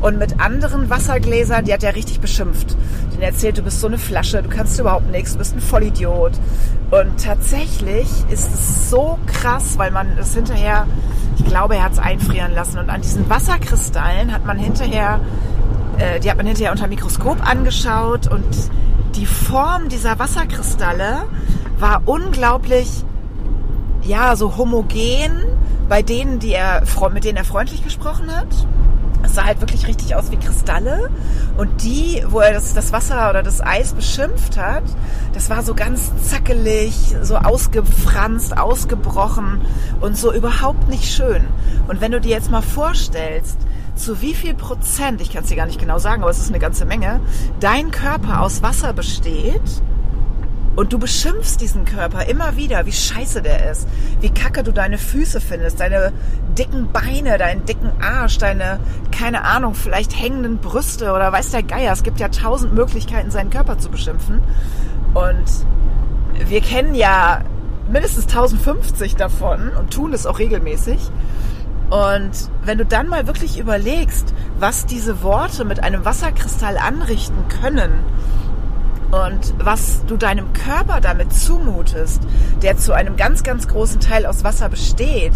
Und 0.00 0.18
mit 0.18 0.40
anderen 0.40 0.90
Wassergläsern, 0.90 1.64
die 1.64 1.72
hat 1.72 1.84
er 1.84 1.94
richtig 1.94 2.20
beschimpft. 2.20 2.76
Den 3.14 3.22
erzählt, 3.22 3.58
du 3.58 3.62
bist 3.62 3.80
so 3.80 3.86
eine 3.86 3.98
Flasche, 3.98 4.42
du 4.42 4.48
kannst 4.48 4.80
überhaupt 4.80 5.10
nichts, 5.10 5.32
du 5.32 5.38
bist 5.38 5.54
ein 5.54 5.60
Vollidiot. 5.60 6.32
Und 6.90 7.22
tatsächlich 7.22 8.08
ist 8.30 8.52
es 8.52 8.90
so 8.90 9.18
krass, 9.26 9.74
weil 9.76 9.90
man 9.90 10.16
es 10.18 10.34
hinterher, 10.34 10.86
ich 11.38 11.44
glaube, 11.44 11.76
er 11.76 11.84
hat 11.84 11.92
es 11.92 11.98
einfrieren 11.98 12.52
lassen. 12.54 12.78
Und 12.78 12.90
an 12.90 13.02
diesen 13.02 13.28
Wasserkristallen 13.28 14.32
hat 14.32 14.46
man 14.46 14.58
hinterher, 14.58 15.20
äh, 15.98 16.18
die 16.20 16.30
hat 16.30 16.38
man 16.38 16.46
hinterher 16.46 16.72
unter 16.72 16.88
Mikroskop 16.88 17.46
angeschaut 17.46 18.26
und 18.28 18.46
die 19.18 19.26
Form 19.26 19.88
dieser 19.88 20.18
Wasserkristalle 20.20 21.24
war 21.78 22.02
unglaublich, 22.06 23.04
ja, 24.02 24.36
so 24.36 24.56
homogen 24.56 25.42
bei 25.88 26.02
denen, 26.02 26.38
die 26.38 26.52
er, 26.52 26.84
mit 27.12 27.24
denen 27.24 27.36
er 27.36 27.44
freundlich 27.44 27.82
gesprochen 27.82 28.34
hat. 28.34 28.46
Es 29.24 29.34
sah 29.34 29.44
halt 29.44 29.60
wirklich 29.60 29.88
richtig 29.88 30.14
aus 30.14 30.30
wie 30.30 30.36
Kristalle. 30.36 31.10
Und 31.56 31.82
die, 31.82 32.22
wo 32.28 32.38
er 32.38 32.52
das, 32.52 32.74
das 32.74 32.92
Wasser 32.92 33.28
oder 33.28 33.42
das 33.42 33.60
Eis 33.60 33.92
beschimpft 33.92 34.56
hat, 34.56 34.84
das 35.32 35.50
war 35.50 35.64
so 35.64 35.74
ganz 35.74 36.12
zackelig, 36.22 37.16
so 37.22 37.36
ausgefranst, 37.36 38.56
ausgebrochen 38.56 39.60
und 40.00 40.16
so 40.16 40.32
überhaupt 40.32 40.88
nicht 40.88 41.12
schön. 41.12 41.44
Und 41.88 42.00
wenn 42.00 42.12
du 42.12 42.20
dir 42.20 42.30
jetzt 42.30 42.52
mal 42.52 42.62
vorstellst, 42.62 43.58
zu 43.98 44.22
wie 44.22 44.34
viel 44.34 44.54
Prozent, 44.54 45.20
ich 45.20 45.32
kann 45.32 45.42
es 45.42 45.48
dir 45.48 45.56
gar 45.56 45.66
nicht 45.66 45.80
genau 45.80 45.98
sagen, 45.98 46.22
aber 46.22 46.30
es 46.30 46.38
ist 46.38 46.48
eine 46.48 46.58
ganze 46.58 46.84
Menge, 46.84 47.20
dein 47.60 47.90
Körper 47.90 48.42
aus 48.42 48.62
Wasser 48.62 48.92
besteht 48.92 49.82
und 50.78 50.92
du 50.92 50.98
beschimpfst 51.00 51.56
diesen 51.60 51.84
Körper 51.84 52.26
immer 52.26 52.56
wieder, 52.56 52.86
wie 52.86 52.92
scheiße 52.92 53.42
der 53.42 53.70
ist, 53.70 53.88
wie 54.20 54.30
kacke 54.30 54.62
du 54.62 54.72
deine 54.72 54.96
Füße 54.96 55.40
findest, 55.40 55.80
deine 55.80 56.12
dicken 56.56 56.92
Beine, 56.92 57.36
deinen 57.36 57.64
dicken 57.64 57.90
Arsch, 58.00 58.38
deine, 58.38 58.78
keine 59.10 59.42
Ahnung, 59.42 59.74
vielleicht 59.74 60.16
hängenden 60.16 60.58
Brüste 60.58 61.12
oder 61.12 61.32
weiß 61.32 61.50
der 61.50 61.64
Geier. 61.64 61.92
Es 61.92 62.04
gibt 62.04 62.20
ja 62.20 62.28
tausend 62.28 62.74
Möglichkeiten, 62.74 63.32
seinen 63.32 63.50
Körper 63.50 63.78
zu 63.78 63.90
beschimpfen. 63.90 64.40
Und 65.14 65.44
wir 66.48 66.60
kennen 66.60 66.94
ja 66.94 67.40
mindestens 67.90 68.26
1050 68.26 69.16
davon 69.16 69.70
und 69.70 69.92
tun 69.92 70.12
es 70.12 70.26
auch 70.26 70.38
regelmäßig. 70.38 71.10
Und 71.90 72.50
wenn 72.64 72.78
du 72.78 72.84
dann 72.84 73.08
mal 73.08 73.26
wirklich 73.26 73.58
überlegst, 73.58 74.34
was 74.58 74.84
diese 74.84 75.22
Worte 75.22 75.64
mit 75.64 75.82
einem 75.82 76.04
Wasserkristall 76.04 76.76
anrichten 76.76 77.48
können 77.62 77.92
und 79.10 79.54
was 79.58 80.04
du 80.06 80.18
deinem 80.18 80.52
Körper 80.52 81.00
damit 81.00 81.32
zumutest, 81.32 82.22
der 82.62 82.76
zu 82.76 82.92
einem 82.92 83.16
ganz, 83.16 83.42
ganz 83.42 83.68
großen 83.68 84.00
Teil 84.00 84.26
aus 84.26 84.44
Wasser 84.44 84.68
besteht. 84.68 85.32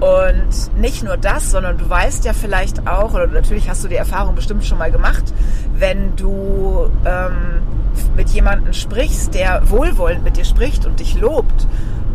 Und 0.00 0.76
nicht 0.76 1.04
nur 1.04 1.16
das, 1.16 1.50
sondern 1.50 1.78
du 1.78 1.88
weißt 1.88 2.24
ja 2.24 2.32
vielleicht 2.32 2.86
auch, 2.86 3.12
oder 3.14 3.26
natürlich 3.26 3.68
hast 3.68 3.84
du 3.84 3.88
die 3.88 3.94
Erfahrung 3.94 4.34
bestimmt 4.34 4.64
schon 4.64 4.78
mal 4.78 4.90
gemacht, 4.90 5.24
wenn 5.74 6.16
du 6.16 6.90
ähm, 7.04 7.62
mit 8.16 8.30
jemandem 8.30 8.72
sprichst, 8.72 9.34
der 9.34 9.70
wohlwollend 9.70 10.24
mit 10.24 10.36
dir 10.36 10.44
spricht 10.44 10.84
und 10.86 10.98
dich 10.98 11.18
lobt 11.20 11.66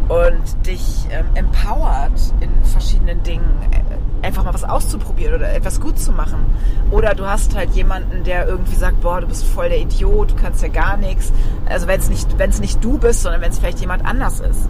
und 0.09 0.65
dich 0.65 1.07
ähm, 1.11 1.25
empowert 1.35 2.19
in 2.41 2.49
verschiedenen 2.63 3.21
Dingen, 3.21 3.47
äh, 3.71 4.25
einfach 4.25 4.43
mal 4.43 4.53
was 4.53 4.63
auszuprobieren 4.63 5.35
oder 5.35 5.53
etwas 5.53 5.79
gut 5.79 5.99
zu 5.99 6.11
machen. 6.11 6.45
Oder 6.89 7.13
du 7.13 7.25
hast 7.27 7.55
halt 7.55 7.69
jemanden, 7.71 8.23
der 8.23 8.47
irgendwie 8.47 8.75
sagt, 8.75 9.01
boah, 9.01 9.21
du 9.21 9.27
bist 9.27 9.45
voll 9.45 9.69
der 9.69 9.79
Idiot, 9.79 10.31
du 10.31 10.35
kannst 10.35 10.63
ja 10.63 10.67
gar 10.67 10.97
nichts. 10.97 11.31
Also 11.67 11.87
wenn 11.87 11.99
es 11.99 12.09
nicht, 12.09 12.39
wenn 12.39 12.49
es 12.49 12.59
nicht 12.59 12.83
du 12.83 12.97
bist, 12.97 13.21
sondern 13.21 13.41
wenn 13.41 13.51
es 13.51 13.59
vielleicht 13.59 13.79
jemand 13.79 14.03
anders 14.03 14.39
ist. 14.39 14.67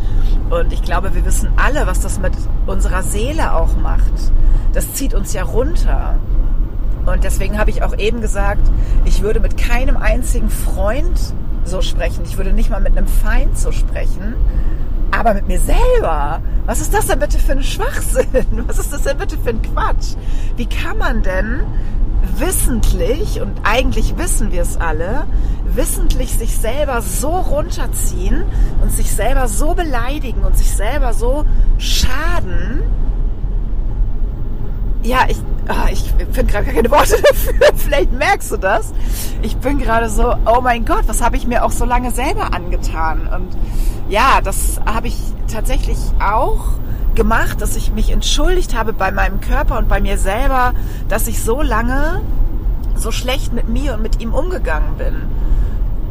Und 0.49 0.73
ich 0.73 0.83
glaube, 0.83 1.15
wir 1.15 1.23
wissen 1.25 1.49
alle, 1.55 1.87
was 1.87 2.01
das 2.01 2.19
mit 2.19 2.33
unserer 2.67 3.01
Seele 3.01 3.55
auch 3.55 3.77
macht. 3.77 4.11
Das 4.73 4.93
zieht 4.93 5.13
uns 5.13 5.31
ja 5.31 5.43
runter. 5.43 6.15
Und 7.05 7.23
deswegen 7.23 7.57
habe 7.57 7.69
ich 7.69 7.81
auch 7.81 7.97
eben 7.97 8.19
gesagt, 8.19 8.69
ich 9.05 9.21
würde 9.21 9.39
mit 9.39 9.57
keinem 9.57 9.95
einzigen 9.95 10.49
Freund 10.49 11.17
so 11.63 11.81
sprechen. 11.81 12.23
Ich 12.25 12.37
würde 12.37 12.51
nicht 12.51 12.69
mal 12.69 12.81
mit 12.81 12.97
einem 12.97 13.07
Feind 13.07 13.57
so 13.57 13.71
sprechen 13.71 14.35
aber 15.11 15.33
mit 15.33 15.47
mir 15.47 15.59
selber, 15.59 16.41
was 16.65 16.81
ist 16.81 16.93
das 16.93 17.07
denn 17.07 17.19
bitte 17.19 17.39
für 17.39 17.53
ein 17.53 17.63
Schwachsinn? 17.63 18.27
Was 18.67 18.77
ist 18.79 18.93
das 18.93 19.01
denn 19.03 19.17
bitte 19.17 19.37
für 19.37 19.49
ein 19.49 19.61
Quatsch? 19.61 20.15
Wie 20.55 20.67
kann 20.67 20.97
man 20.97 21.23
denn 21.23 21.61
wissentlich, 22.37 23.41
und 23.41 23.61
eigentlich 23.63 24.17
wissen 24.17 24.51
wir 24.51 24.61
es 24.61 24.77
alle, 24.77 25.25
wissentlich 25.65 26.33
sich 26.33 26.55
selber 26.55 27.01
so 27.01 27.29
runterziehen 27.29 28.43
und 28.81 28.91
sich 28.91 29.11
selber 29.11 29.47
so 29.47 29.73
beleidigen 29.73 30.43
und 30.43 30.57
sich 30.57 30.71
selber 30.71 31.13
so 31.13 31.45
schaden, 31.77 32.83
ja, 35.03 35.19
ich, 35.29 35.37
ah, 35.67 35.87
ich 35.91 36.13
finde 36.31 36.51
gerade 36.51 36.71
keine 36.71 36.91
Worte 36.91 37.15
dafür. 37.29 37.53
Vielleicht 37.75 38.11
merkst 38.11 38.51
du 38.51 38.57
das. 38.57 38.93
Ich 39.41 39.55
bin 39.57 39.79
gerade 39.79 40.09
so, 40.09 40.35
oh 40.45 40.61
mein 40.61 40.85
Gott, 40.85 41.03
was 41.07 41.21
habe 41.21 41.37
ich 41.37 41.47
mir 41.47 41.63
auch 41.63 41.71
so 41.71 41.85
lange 41.85 42.11
selber 42.11 42.53
angetan? 42.53 43.27
Und 43.27 43.57
ja, 44.09 44.41
das 44.43 44.81
habe 44.85 45.07
ich 45.07 45.17
tatsächlich 45.51 45.97
auch 46.19 46.73
gemacht, 47.15 47.61
dass 47.61 47.75
ich 47.75 47.91
mich 47.91 48.11
entschuldigt 48.11 48.77
habe 48.77 48.93
bei 48.93 49.11
meinem 49.11 49.41
Körper 49.41 49.77
und 49.77 49.87
bei 49.87 50.01
mir 50.01 50.17
selber, 50.17 50.73
dass 51.07 51.27
ich 51.27 51.43
so 51.43 51.61
lange 51.61 52.21
so 52.95 53.11
schlecht 53.11 53.53
mit 53.53 53.69
mir 53.69 53.93
und 53.93 54.01
mit 54.01 54.21
ihm 54.21 54.33
umgegangen 54.33 54.97
bin. 54.97 55.15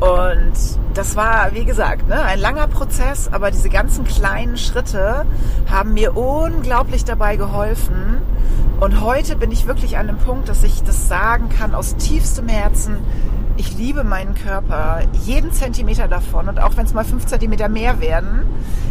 Und 0.01 0.53
das 0.95 1.17
war, 1.17 1.55
wie 1.55 1.65
gesagt, 1.65 2.09
ne, 2.09 2.23
ein 2.23 2.39
langer 2.39 2.69
Prozess, 2.69 3.29
aber 3.33 3.51
diese 3.51 3.69
ganzen 3.69 4.05
kleinen 4.05 4.57
Schritte 4.57 5.27
haben 5.69 5.95
mir 5.95 6.17
unglaublich 6.17 7.05
dabei 7.05 7.37
geholfen. 7.37 8.19
Und 8.81 9.01
heute 9.01 9.35
bin 9.35 9.51
ich 9.51 9.67
wirklich 9.67 9.97
an 9.99 10.07
dem 10.07 10.19
Punkt, 10.19 10.49
dass 10.49 10.63
ich 10.63 10.85
das 10.85 11.09
sagen 11.09 11.49
kann 11.49 11.75
aus 11.75 11.97
tiefstem 11.97 12.49
Herzen. 12.49 12.99
Ich 13.59 13.77
liebe 13.77 14.05
meinen 14.05 14.37
Körper, 14.37 15.01
jeden 15.25 15.51
Zentimeter 15.51 16.07
davon. 16.07 16.49
Und 16.49 16.61
auch 16.61 16.77
wenn 16.77 16.87
es 16.87 16.95
mal 16.95 17.05
fünf 17.05 17.27
Zentimeter 17.27 17.69
mehr 17.69 18.01
werden, 18.01 18.45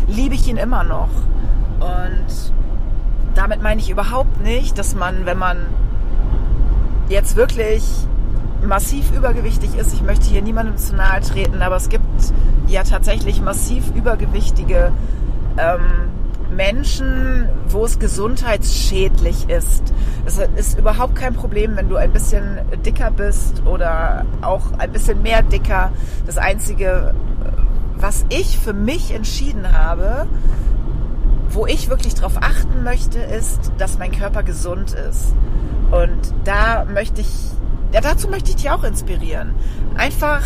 liebe 0.07 0.35
ich 0.35 0.45
ihn 0.49 0.57
immer 0.57 0.83
noch. 0.83 1.09
Und 1.79 2.51
damit 3.33 3.63
meine 3.63 3.79
ich 3.79 3.89
überhaupt 3.89 4.41
nicht, 4.41 4.77
dass 4.77 4.93
man, 4.93 5.25
wenn 5.25 5.37
man 5.37 5.57
jetzt 7.07 7.37
wirklich 7.37 7.83
massiv 8.61 9.13
übergewichtig 9.15 9.77
ist. 9.77 9.93
Ich 9.93 10.01
möchte 10.01 10.25
hier 10.25 10.41
niemandem 10.41 10.75
zu 10.75 10.97
nahe 10.97 11.21
treten, 11.21 11.61
aber 11.61 11.77
es 11.77 11.87
gibt 11.87 12.03
ja 12.67 12.83
tatsächlich 12.83 13.41
massiv 13.41 13.95
übergewichtige 13.95 14.91
ähm, 15.57 16.09
Menschen, 16.51 17.49
wo 17.69 17.85
es 17.85 17.99
gesundheitsschädlich 17.99 19.49
ist. 19.49 19.93
Es 20.25 20.39
ist 20.55 20.79
überhaupt 20.79 21.15
kein 21.15 21.33
Problem, 21.33 21.75
wenn 21.75 21.89
du 21.89 21.95
ein 21.95 22.11
bisschen 22.11 22.59
dicker 22.85 23.11
bist 23.11 23.63
oder 23.65 24.25
auch 24.41 24.71
ein 24.77 24.91
bisschen 24.91 25.21
mehr 25.21 25.41
dicker. 25.41 25.91
Das 26.25 26.37
Einzige, 26.37 27.13
was 27.97 28.25
ich 28.29 28.57
für 28.57 28.73
mich 28.73 29.13
entschieden 29.13 29.71
habe, 29.73 30.27
wo 31.49 31.65
ich 31.65 31.89
wirklich 31.89 32.15
darauf 32.15 32.37
achten 32.37 32.83
möchte, 32.83 33.19
ist, 33.19 33.71
dass 33.77 33.97
mein 33.97 34.11
Körper 34.11 34.43
gesund 34.43 34.93
ist. 34.93 35.33
Und 35.91 36.33
da 36.43 36.85
möchte 36.85 37.21
ich 37.21 37.29
ja, 37.93 38.01
dazu 38.01 38.27
möchte 38.27 38.49
ich 38.49 38.57
dich 38.57 38.69
auch 38.69 38.83
inspirieren. 38.83 39.55
Einfach, 39.95 40.41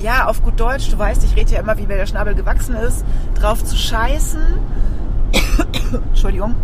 ja, 0.00 0.26
auf 0.26 0.42
gut 0.42 0.60
Deutsch, 0.60 0.90
du 0.90 0.98
weißt, 0.98 1.24
ich 1.24 1.36
rede 1.36 1.54
ja 1.54 1.60
immer, 1.60 1.78
wie 1.78 1.86
mir 1.86 1.96
der 1.96 2.06
Schnabel 2.06 2.34
gewachsen 2.34 2.74
ist, 2.76 3.04
drauf 3.34 3.64
zu 3.64 3.76
scheißen. 3.76 4.40
Entschuldigung. 6.08 6.54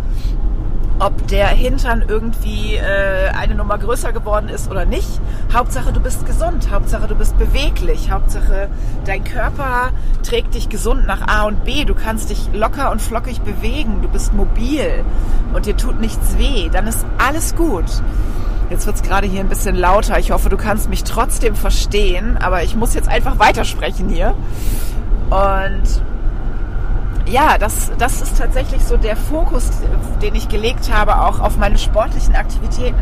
Ob 1.01 1.27
der 1.27 1.47
Hintern 1.47 2.03
irgendwie 2.05 2.75
äh, 2.75 3.29
eine 3.29 3.55
Nummer 3.55 3.77
größer 3.77 4.11
geworden 4.11 4.49
ist 4.49 4.69
oder 4.69 4.83
nicht. 4.83 5.07
Hauptsache, 5.53 5.93
du 5.93 6.01
bist 6.01 6.25
gesund. 6.25 6.69
Hauptsache, 6.71 7.07
du 7.07 7.15
bist 7.15 7.37
beweglich. 7.39 8.11
Hauptsache, 8.11 8.69
dein 9.05 9.23
Körper 9.23 9.91
trägt 10.23 10.55
dich 10.55 10.67
gesund 10.67 11.07
nach 11.07 11.25
A 11.27 11.43
und 11.43 11.63
B. 11.63 11.85
Du 11.85 11.95
kannst 11.95 12.29
dich 12.29 12.49
locker 12.51 12.91
und 12.91 13.01
flockig 13.01 13.39
bewegen. 13.41 14.01
Du 14.01 14.09
bist 14.09 14.33
mobil 14.33 15.05
und 15.53 15.67
dir 15.67 15.77
tut 15.77 16.01
nichts 16.01 16.37
weh. 16.37 16.69
Dann 16.69 16.85
ist 16.85 17.05
alles 17.17 17.55
gut. 17.55 17.85
Jetzt 18.69 18.85
wird 18.85 18.97
es 18.97 19.01
gerade 19.01 19.25
hier 19.25 19.39
ein 19.39 19.49
bisschen 19.49 19.75
lauter. 19.75 20.19
Ich 20.19 20.31
hoffe, 20.31 20.49
du 20.49 20.57
kannst 20.57 20.89
mich 20.89 21.05
trotzdem 21.05 21.55
verstehen, 21.55 22.37
aber 22.37 22.63
ich 22.63 22.75
muss 22.75 22.93
jetzt 22.93 23.07
einfach 23.07 23.39
weitersprechen 23.39 24.09
hier. 24.09 24.35
Und 25.29 26.01
ja, 27.29 27.57
das, 27.57 27.91
das 27.97 28.21
ist 28.21 28.37
tatsächlich 28.37 28.83
so 28.83 28.97
der 28.97 29.15
Fokus, 29.15 29.69
den 30.21 30.35
ich 30.35 30.49
gelegt 30.49 30.91
habe, 30.91 31.21
auch 31.21 31.39
auf 31.39 31.57
meine 31.57 31.77
sportlichen 31.77 32.35
Aktivitäten. 32.35 33.01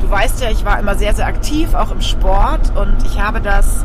Du 0.00 0.10
weißt 0.10 0.40
ja, 0.40 0.50
ich 0.50 0.64
war 0.64 0.78
immer 0.78 0.94
sehr, 0.94 1.14
sehr 1.14 1.26
aktiv, 1.26 1.74
auch 1.74 1.90
im 1.90 2.00
Sport 2.00 2.72
und 2.76 2.96
ich 3.04 3.20
habe 3.20 3.40
das 3.40 3.84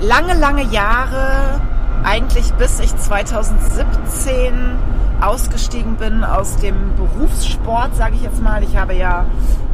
lange, 0.00 0.34
lange 0.34 0.64
Jahre, 0.64 1.60
eigentlich 2.04 2.52
bis 2.54 2.78
ich 2.80 2.94
2017 2.96 4.52
ausgestiegen 5.20 5.96
bin 5.96 6.24
aus 6.24 6.56
dem 6.56 6.94
Berufssport, 6.96 7.96
sage 7.96 8.16
ich 8.16 8.22
jetzt 8.22 8.42
mal. 8.42 8.62
Ich 8.62 8.76
habe 8.76 8.94
ja 8.94 9.24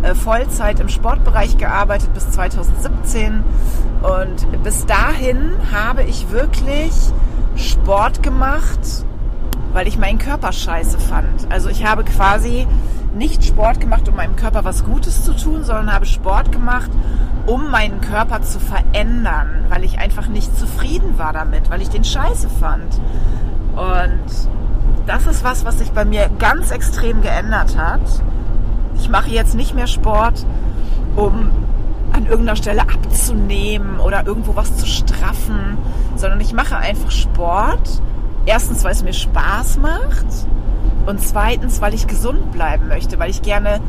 äh, 0.03 0.15
Vollzeit 0.15 0.79
im 0.79 0.89
Sportbereich 0.89 1.59
gearbeitet 1.59 2.15
bis 2.15 2.31
2017 2.31 3.43
und 4.03 4.63
bis 4.63 4.87
dahin 4.87 5.53
habe 5.73 6.05
ich 6.05 6.31
wirklich 6.31 6.93
Sport 7.57 8.23
gemacht, 8.23 9.05
weil 9.73 9.89
ich 9.89 9.99
meinen 9.99 10.19
Körper 10.19 10.53
scheiße 10.53 10.99
fand. 10.99 11.51
Also 11.51 11.69
ich 11.69 11.85
habe 11.85 12.05
quasi 12.05 12.67
nicht 13.15 13.45
Sport 13.45 13.81
gemacht, 13.81 14.09
um 14.09 14.17
meinem 14.17 14.37
Körper 14.37 14.65
was 14.65 14.85
Gutes 14.85 15.25
zu 15.25 15.35
tun, 15.35 15.65
sondern 15.65 15.93
habe 15.93 16.07
Sport 16.07 16.51
gemacht, 16.51 16.91
um 17.47 17.71
meinen 17.71 18.01
Körper 18.01 18.43
zu 18.43 18.59
verändern, 18.59 19.67
weil 19.69 19.85
ich 19.85 19.99
einfach 19.99 20.29
nicht 20.29 20.57
zufrieden 20.59 21.19
war 21.19 21.33
damit, 21.33 21.71
weil 21.71 21.83
ich 21.83 21.91
den 21.91 22.05
scheiße 22.05 22.49
fand. 22.49 23.01
Und 23.77 24.49
das 25.07 25.27
ist 25.27 25.45
was, 25.45 25.65
was 25.65 25.79
sich 25.79 25.91
bei 25.93 26.05
mir 26.05 26.31
ganz 26.39 26.71
extrem 26.71 27.23
geändert 27.23 27.77
hat. 27.77 28.01
Ich 28.97 29.09
mache 29.09 29.31
jetzt 29.31 29.55
nicht 29.55 29.75
mehr 29.75 29.87
Sport, 29.87 30.47
um 31.17 31.51
an 32.13 32.27
irgendeiner 32.27 32.57
Stelle 32.57 32.83
abzunehmen 32.83 33.99
oder 33.99 34.27
irgendwo 34.27 34.55
was 34.55 34.77
zu 34.77 34.87
straffen, 34.87 35.79
sondern 36.17 36.41
ich 36.41 36.53
mache 36.53 36.77
einfach 36.77 37.11
Sport. 37.11 38.01
Erstens, 38.47 38.85
weil 38.85 38.93
es 38.93 39.03
mir 39.03 39.13
Spaß 39.13 39.79
macht 39.79 40.27
und 41.07 41.21
zweitens, 41.21 41.81
weil 41.81 41.95
ich 41.95 42.07
gesund 42.07 42.53
bleiben 42.53 42.89
möchte, 42.89 43.19
weil 43.19 43.31
ich 43.31 43.43
gerne 43.43 43.81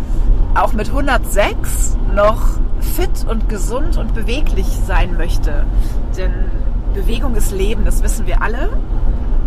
auch 0.55 0.73
mit 0.73 0.89
106 0.89 1.97
noch 2.13 2.59
fit 2.79 3.25
und 3.27 3.49
gesund 3.49 3.97
und 3.97 4.13
beweglich 4.13 4.67
sein 4.85 5.17
möchte. 5.17 5.65
Denn 6.17 6.31
Bewegung 6.93 7.35
ist 7.35 7.51
Leben, 7.51 7.85
das 7.85 8.03
wissen 8.03 8.27
wir 8.27 8.41
alle. 8.41 8.69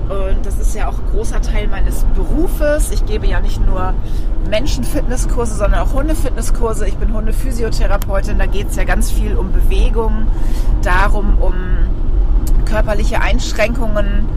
Und 0.08 0.46
das 0.46 0.58
ist 0.58 0.74
ja 0.74 0.88
auch 0.88 0.98
ein 0.98 1.10
großer 1.10 1.40
Teil 1.40 1.66
meines 1.68 2.04
Berufes. 2.14 2.90
Ich 2.92 3.06
gebe 3.06 3.26
ja 3.26 3.40
nicht 3.40 3.64
nur 3.64 3.92
Menschenfitnesskurse, 4.48 5.56
sondern 5.56 5.80
auch 5.80 5.92
Hundefitnesskurse. 5.94 6.86
Ich 6.86 6.96
bin 6.96 7.12
Hundephysiotherapeutin. 7.12 8.38
Da 8.38 8.46
geht 8.46 8.70
es 8.70 8.76
ja 8.76 8.84
ganz 8.84 9.10
viel 9.10 9.36
um 9.36 9.52
Bewegung, 9.52 10.28
darum, 10.82 11.38
um 11.38 11.54
körperliche 12.64 13.20
Einschränkungen 13.20 14.28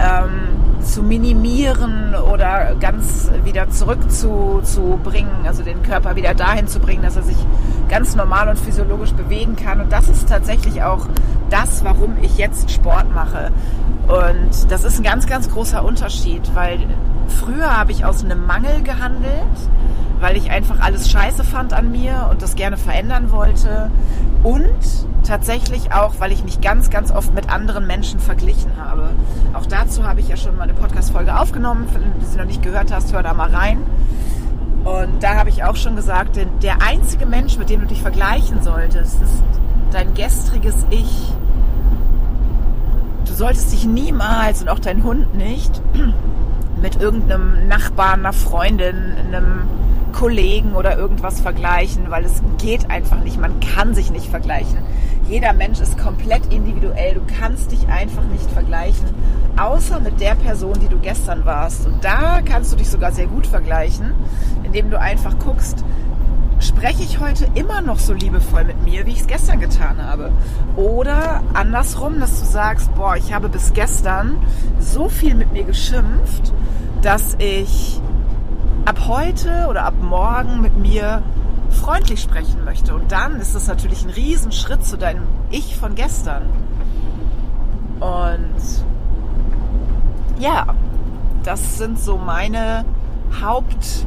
ähm, 0.00 0.82
zu 0.82 1.02
minimieren 1.02 2.14
oder 2.14 2.74
ganz 2.80 3.30
wieder 3.44 3.68
zurückzubringen, 3.68 5.46
also 5.46 5.62
den 5.62 5.82
Körper 5.82 6.16
wieder 6.16 6.34
dahin 6.34 6.66
zu 6.66 6.80
bringen, 6.80 7.02
dass 7.02 7.16
er 7.16 7.22
sich 7.22 7.36
ganz 7.88 8.16
normal 8.16 8.48
und 8.48 8.58
physiologisch 8.58 9.12
bewegen 9.12 9.56
kann. 9.56 9.80
Und 9.80 9.92
das 9.92 10.08
ist 10.08 10.28
tatsächlich 10.28 10.82
auch 10.82 11.06
das, 11.50 11.84
warum 11.84 12.16
ich 12.22 12.38
jetzt 12.38 12.70
Sport 12.70 13.12
mache. 13.14 13.50
Und 14.08 14.70
das 14.70 14.84
ist 14.84 14.98
ein 14.98 15.04
ganz, 15.04 15.26
ganz 15.26 15.50
großer 15.50 15.84
Unterschied, 15.84 16.42
weil 16.54 16.80
früher 17.28 17.76
habe 17.76 17.92
ich 17.92 18.04
aus 18.04 18.24
einem 18.24 18.44
Mangel 18.46 18.82
gehandelt, 18.82 19.44
weil 20.20 20.36
ich 20.36 20.50
einfach 20.50 20.80
alles 20.80 21.10
scheiße 21.10 21.44
fand 21.44 21.72
an 21.72 21.90
mir 21.90 22.28
und 22.30 22.42
das 22.42 22.54
gerne 22.54 22.76
verändern 22.76 23.32
wollte. 23.32 23.90
Und 24.42 24.68
tatsächlich 25.26 25.92
auch, 25.92 26.14
weil 26.18 26.32
ich 26.32 26.44
mich 26.44 26.60
ganz, 26.60 26.90
ganz 26.90 27.10
oft 27.10 27.34
mit 27.34 27.50
anderen 27.50 27.86
Menschen 27.86 28.20
verglichen 28.20 28.72
habe. 28.78 29.10
Auch 29.54 29.66
dazu 29.66 30.04
habe 30.04 30.20
ich 30.20 30.28
ja 30.28 30.36
schon 30.36 30.56
mal 30.56 30.64
eine 30.64 30.74
Podcast-Folge 30.74 31.38
aufgenommen. 31.38 31.88
Wenn 31.92 32.02
du 32.18 32.26
sie 32.26 32.38
noch 32.38 32.46
nicht 32.46 32.62
gehört 32.62 32.92
hast, 32.92 33.12
hör 33.12 33.22
da 33.22 33.34
mal 33.34 33.50
rein. 33.50 33.78
Und 34.84 35.22
da 35.22 35.34
habe 35.36 35.50
ich 35.50 35.64
auch 35.64 35.76
schon 35.76 35.96
gesagt, 35.96 36.38
der 36.62 36.82
einzige 36.82 37.26
Mensch, 37.26 37.58
mit 37.58 37.68
dem 37.68 37.80
du 37.82 37.86
dich 37.86 38.00
vergleichen 38.00 38.62
solltest, 38.62 39.20
ist 39.20 39.42
dein 39.90 40.14
gestriges 40.14 40.76
Ich 40.88 41.34
solltest 43.40 43.72
dich 43.72 43.86
niemals 43.86 44.60
und 44.60 44.68
auch 44.68 44.78
dein 44.78 45.02
Hund 45.02 45.34
nicht 45.34 45.80
mit 46.82 47.00
irgendeinem 47.00 47.68
Nachbarn, 47.68 48.20
einer 48.20 48.34
Freundin, 48.34 49.14
einem 49.26 49.62
Kollegen 50.12 50.74
oder 50.74 50.96
irgendwas 50.96 51.40
vergleichen, 51.40 52.10
weil 52.10 52.24
es 52.24 52.42
geht 52.58 52.90
einfach 52.90 53.20
nicht. 53.22 53.38
Man 53.38 53.60
kann 53.60 53.94
sich 53.94 54.10
nicht 54.10 54.26
vergleichen. 54.26 54.78
Jeder 55.28 55.52
Mensch 55.52 55.80
ist 55.80 55.96
komplett 55.96 56.52
individuell. 56.52 57.14
Du 57.14 57.20
kannst 57.38 57.72
dich 57.72 57.86
einfach 57.88 58.24
nicht 58.24 58.50
vergleichen, 58.50 59.06
außer 59.56 60.00
mit 60.00 60.20
der 60.20 60.34
Person, 60.34 60.74
die 60.80 60.88
du 60.88 60.98
gestern 60.98 61.44
warst. 61.44 61.86
Und 61.86 62.04
da 62.04 62.40
kannst 62.42 62.72
du 62.72 62.76
dich 62.76 62.88
sogar 62.88 63.12
sehr 63.12 63.26
gut 63.26 63.46
vergleichen, 63.46 64.12
indem 64.64 64.90
du 64.90 64.98
einfach 64.98 65.38
guckst, 65.38 65.84
spreche 66.60 67.02
ich 67.02 67.20
heute 67.20 67.46
immer 67.54 67.80
noch 67.80 67.98
so 67.98 68.12
liebevoll 68.12 68.64
mit 68.64 68.82
mir, 68.84 69.06
wie 69.06 69.12
ich 69.12 69.20
es 69.20 69.26
gestern 69.26 69.60
getan 69.60 70.02
habe? 70.02 70.30
Oder 70.76 71.42
andersrum, 71.54 72.20
dass 72.20 72.40
du 72.40 72.46
sagst, 72.46 72.94
boah, 72.94 73.16
ich 73.16 73.32
habe 73.32 73.48
bis 73.48 73.72
gestern 73.72 74.36
so 74.78 75.08
viel 75.08 75.34
mit 75.34 75.52
mir 75.52 75.64
geschimpft, 75.64 76.52
dass 77.02 77.36
ich 77.38 78.00
ab 78.84 79.06
heute 79.06 79.66
oder 79.68 79.84
ab 79.84 79.94
morgen 80.00 80.60
mit 80.60 80.76
mir 80.76 81.22
freundlich 81.70 82.20
sprechen 82.20 82.64
möchte. 82.64 82.94
Und 82.94 83.12
dann 83.12 83.36
ist 83.40 83.54
das 83.54 83.66
natürlich 83.66 84.04
ein 84.04 84.10
Riesenschritt 84.10 84.84
zu 84.84 84.96
deinem 84.96 85.24
Ich 85.50 85.76
von 85.76 85.94
gestern. 85.94 86.42
Und 88.00 88.84
ja, 90.38 90.66
das 91.42 91.78
sind 91.78 91.98
so 91.98 92.16
meine 92.16 92.84
Haupt... 93.42 94.06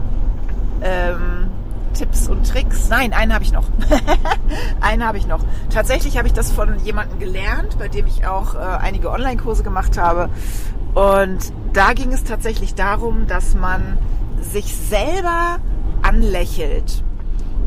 Ähm, 0.81 1.49
und 2.27 2.49
Tricks. 2.49 2.89
Nein, 2.89 3.13
einen 3.13 3.33
habe 3.33 3.43
ich 3.43 3.51
noch. 3.51 3.65
einen 4.81 5.05
habe 5.05 5.19
ich 5.19 5.27
noch. 5.27 5.41
Tatsächlich 5.69 6.17
habe 6.17 6.27
ich 6.27 6.33
das 6.33 6.51
von 6.51 6.79
jemandem 6.83 7.19
gelernt, 7.19 7.77
bei 7.77 7.88
dem 7.88 8.07
ich 8.07 8.25
auch 8.25 8.55
äh, 8.55 8.57
einige 8.57 9.12
Online-Kurse 9.12 9.62
gemacht 9.63 9.97
habe. 9.97 10.29
Und 10.95 11.53
da 11.73 11.93
ging 11.93 12.12
es 12.12 12.23
tatsächlich 12.23 12.75
darum, 12.75 13.27
dass 13.27 13.55
man 13.55 13.97
sich 14.43 14.75
selber 14.75 15.60
anlächelt. 16.01 17.03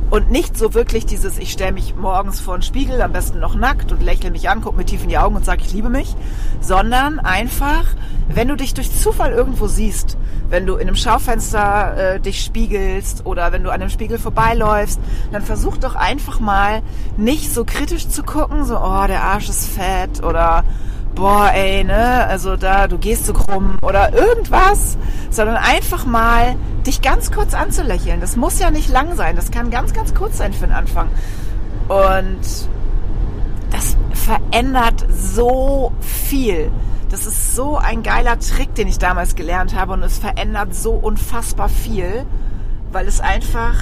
Und 0.09 0.31
nicht 0.31 0.57
so 0.57 0.73
wirklich 0.73 1.05
dieses, 1.05 1.37
ich 1.37 1.51
stelle 1.51 1.73
mich 1.73 1.97
morgens 1.97 2.39
vor 2.39 2.57
den 2.57 2.62
Spiegel, 2.62 3.03
am 3.03 3.12
besten 3.12 3.41
noch 3.41 3.57
nackt 3.57 3.91
und 3.91 4.01
lächle 4.01 4.31
mich 4.31 4.49
an, 4.49 4.61
gucke 4.61 4.77
mir 4.77 4.85
tief 4.85 5.03
in 5.03 5.09
die 5.09 5.19
Augen 5.19 5.35
und 5.35 5.45
sage, 5.45 5.62
ich 5.67 5.73
liebe 5.73 5.89
mich, 5.89 6.15
sondern 6.61 7.19
einfach, 7.19 7.85
wenn 8.29 8.47
du 8.47 8.55
dich 8.55 8.73
durch 8.75 8.97
Zufall 8.97 9.33
irgendwo 9.33 9.67
siehst, 9.67 10.17
wenn 10.49 10.65
du 10.65 10.75
in 10.77 10.83
einem 10.83 10.95
Schaufenster 10.95 11.97
äh, 11.97 12.21
dich 12.21 12.45
spiegelst 12.45 13.27
oder 13.27 13.51
wenn 13.51 13.65
du 13.65 13.71
an 13.71 13.81
einem 13.81 13.91
Spiegel 13.91 14.19
vorbeiläufst, 14.19 15.01
dann 15.33 15.43
versuch 15.43 15.77
doch 15.77 15.97
einfach 15.97 16.39
mal 16.39 16.83
nicht 17.17 17.53
so 17.53 17.65
kritisch 17.65 18.09
zu 18.09 18.23
gucken, 18.23 18.65
so, 18.65 18.79
oh, 18.79 19.07
der 19.09 19.25
Arsch 19.25 19.49
ist 19.49 19.69
fett 19.69 20.23
oder 20.23 20.62
boah, 21.17 21.51
ey, 21.53 21.83
ne, 21.83 22.27
also 22.27 22.57
da, 22.57 22.87
du 22.87 22.99
gehst 22.99 23.27
so 23.27 23.33
krumm 23.33 23.79
oder 23.83 24.13
irgendwas, 24.13 24.97
sondern 25.31 25.57
einfach 25.57 26.07
mal 26.07 26.55
dich 26.87 27.03
ganz 27.03 27.33
kurz 27.33 27.55
anzulächeln. 27.55 28.21
Das 28.21 28.37
muss 28.37 28.61
ja 28.61 28.71
nicht 28.71 28.89
lang 28.89 29.17
sein, 29.17 29.35
das 29.35 29.51
kann 29.51 29.71
ganz, 29.71 29.93
ganz 29.93 30.15
kurz 30.15 30.39
sein 30.39 30.53
für 30.53 30.67
den 30.67 30.75
Anfang. 30.75 31.09
Und 31.89 32.69
das 33.71 33.97
verändert 34.13 35.05
so 35.11 35.91
viel. 36.01 36.71
Das 37.11 37.27
ist 37.27 37.55
so 37.55 37.77
ein 37.77 38.03
geiler 38.03 38.39
Trick, 38.39 38.75
den 38.75 38.87
ich 38.87 38.99
damals 38.99 39.35
gelernt 39.37 39.75
habe 39.75 39.95
und 39.95 40.03
es 40.03 40.19
verändert 40.19 40.75
so 40.75 40.93
unfassbar 40.93 41.69
viel, 41.69 42.27
weil 42.93 43.09
es 43.09 43.21
einfach 43.21 43.75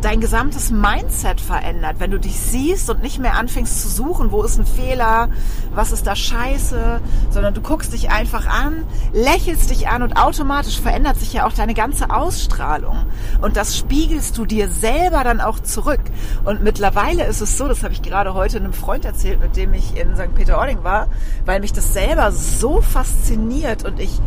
dein 0.00 0.20
gesamtes 0.20 0.70
Mindset 0.70 1.40
verändert, 1.40 1.96
wenn 1.98 2.10
du 2.10 2.18
dich 2.18 2.38
siehst 2.38 2.90
und 2.90 3.02
nicht 3.02 3.18
mehr 3.18 3.34
anfängst 3.34 3.82
zu 3.82 3.88
suchen, 3.88 4.30
wo 4.30 4.42
ist 4.42 4.58
ein 4.58 4.66
Fehler, 4.66 5.28
was 5.74 5.92
ist 5.92 6.06
da 6.06 6.14
scheiße, 6.14 7.00
sondern 7.30 7.54
du 7.54 7.60
guckst 7.60 7.92
dich 7.92 8.10
einfach 8.10 8.46
an, 8.46 8.84
lächelst 9.12 9.70
dich 9.70 9.88
an 9.88 10.02
und 10.02 10.16
automatisch 10.16 10.80
verändert 10.80 11.18
sich 11.18 11.32
ja 11.32 11.46
auch 11.46 11.52
deine 11.52 11.74
ganze 11.74 12.10
Ausstrahlung. 12.10 12.96
Und 13.40 13.56
das 13.56 13.76
spiegelst 13.76 14.36
du 14.38 14.46
dir 14.46 14.68
selber 14.68 15.24
dann 15.24 15.40
auch 15.40 15.60
zurück. 15.60 16.00
Und 16.44 16.62
mittlerweile 16.62 17.24
ist 17.24 17.40
es 17.40 17.58
so, 17.58 17.68
das 17.68 17.82
habe 17.82 17.92
ich 17.92 18.02
gerade 18.02 18.34
heute 18.34 18.58
einem 18.58 18.72
Freund 18.72 19.04
erzählt, 19.04 19.40
mit 19.40 19.56
dem 19.56 19.74
ich 19.74 19.96
in 19.96 20.16
St. 20.16 20.34
Peter-Ording 20.34 20.84
war, 20.84 21.08
weil 21.44 21.60
mich 21.60 21.72
das 21.72 21.92
selber 21.92 22.32
so 22.32 22.80
fasziniert 22.80 23.84
und 23.84 24.00
ich 24.00 24.20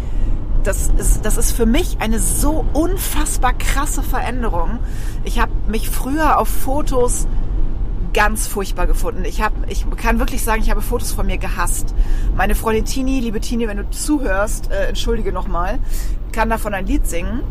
das 0.63 0.91
ist, 0.97 1.25
das 1.25 1.37
ist 1.37 1.51
für 1.51 1.65
mich 1.65 1.97
eine 1.99 2.19
so 2.19 2.65
unfassbar 2.73 3.53
krasse 3.53 4.03
Veränderung. 4.03 4.79
Ich 5.23 5.39
habe 5.39 5.51
mich 5.67 5.89
früher 5.89 6.37
auf 6.37 6.47
Fotos 6.47 7.27
ganz 8.13 8.47
furchtbar 8.47 8.87
gefunden. 8.87 9.23
Ich, 9.25 9.41
hab, 9.41 9.53
ich 9.69 9.85
kann 9.97 10.19
wirklich 10.19 10.43
sagen, 10.43 10.61
ich 10.61 10.69
habe 10.69 10.81
Fotos 10.81 11.11
von 11.11 11.25
mir 11.25 11.37
gehasst. 11.37 11.95
Meine 12.35 12.55
Freundin 12.55 12.85
Tini, 12.85 13.19
liebe 13.19 13.39
Tini, 13.39 13.67
wenn 13.67 13.77
du 13.77 13.89
zuhörst, 13.89 14.69
äh, 14.71 14.87
entschuldige 14.87 15.31
nochmal, 15.31 15.79
kann 16.31 16.49
davon 16.49 16.73
ein 16.73 16.85
Lied 16.85 17.07
singen. 17.07 17.41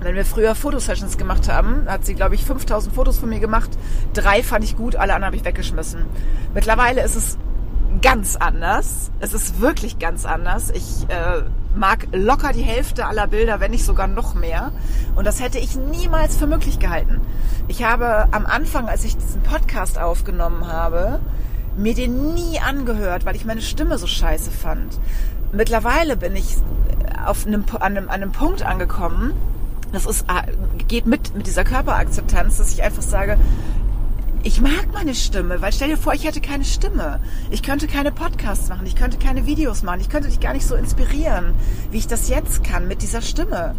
Wenn 0.00 0.14
wir 0.14 0.24
früher 0.24 0.54
Fotosessions 0.54 1.18
gemacht 1.18 1.48
haben, 1.48 1.86
hat 1.88 2.06
sie, 2.06 2.14
glaube 2.14 2.36
ich, 2.36 2.44
5000 2.44 2.94
Fotos 2.94 3.18
von 3.18 3.28
mir 3.28 3.40
gemacht. 3.40 3.70
Drei 4.12 4.44
fand 4.44 4.64
ich 4.64 4.76
gut, 4.76 4.94
alle 4.94 5.14
anderen 5.14 5.26
habe 5.26 5.36
ich 5.36 5.44
weggeschmissen. 5.44 6.04
Mittlerweile 6.54 7.02
ist 7.02 7.16
es 7.16 7.38
ganz 8.00 8.36
anders. 8.36 9.10
Es 9.20 9.34
ist 9.34 9.60
wirklich 9.60 9.98
ganz 9.98 10.24
anders. 10.24 10.70
Ich 10.70 11.08
äh, 11.08 11.42
mag 11.76 12.08
locker 12.12 12.52
die 12.52 12.62
Hälfte 12.62 13.06
aller 13.06 13.26
Bilder, 13.26 13.60
wenn 13.60 13.70
nicht 13.70 13.84
sogar 13.84 14.06
noch 14.06 14.34
mehr. 14.34 14.72
Und 15.16 15.26
das 15.26 15.40
hätte 15.40 15.58
ich 15.58 15.76
niemals 15.76 16.36
für 16.36 16.46
möglich 16.46 16.78
gehalten. 16.78 17.20
Ich 17.68 17.84
habe 17.84 18.28
am 18.32 18.46
Anfang, 18.46 18.88
als 18.88 19.04
ich 19.04 19.16
diesen 19.16 19.42
Podcast 19.42 19.98
aufgenommen 19.98 20.66
habe, 20.66 21.20
mir 21.76 21.94
den 21.94 22.34
nie 22.34 22.58
angehört, 22.58 23.24
weil 23.24 23.36
ich 23.36 23.44
meine 23.44 23.62
Stimme 23.62 23.98
so 23.98 24.06
scheiße 24.06 24.50
fand. 24.50 24.98
Mittlerweile 25.52 26.16
bin 26.16 26.36
ich 26.36 26.56
auf 27.24 27.46
einem, 27.46 27.64
an, 27.74 27.82
einem, 27.82 28.08
an 28.08 28.22
einem 28.22 28.32
Punkt 28.32 28.62
angekommen, 28.62 29.32
das 29.92 30.04
ist, 30.04 30.26
äh, 30.28 30.52
geht 30.86 31.06
mit, 31.06 31.34
mit 31.34 31.46
dieser 31.46 31.64
Körperakzeptanz, 31.64 32.58
dass 32.58 32.72
ich 32.72 32.82
einfach 32.82 33.02
sage, 33.02 33.38
ich 34.42 34.60
mag 34.60 34.92
meine 34.92 35.14
Stimme, 35.14 35.60
weil 35.60 35.72
stell 35.72 35.88
dir 35.88 35.96
vor, 35.96 36.14
ich 36.14 36.24
hätte 36.24 36.40
keine 36.40 36.64
Stimme. 36.64 37.20
Ich 37.50 37.62
könnte 37.62 37.86
keine 37.86 38.12
Podcasts 38.12 38.68
machen, 38.68 38.86
ich 38.86 38.96
könnte 38.96 39.18
keine 39.18 39.46
Videos 39.46 39.82
machen, 39.82 40.00
ich 40.00 40.08
könnte 40.08 40.28
dich 40.28 40.40
gar 40.40 40.52
nicht 40.52 40.66
so 40.66 40.74
inspirieren, 40.74 41.54
wie 41.90 41.98
ich 41.98 42.06
das 42.06 42.28
jetzt 42.28 42.64
kann 42.64 42.88
mit 42.88 43.02
dieser 43.02 43.22
Stimme. 43.22 43.74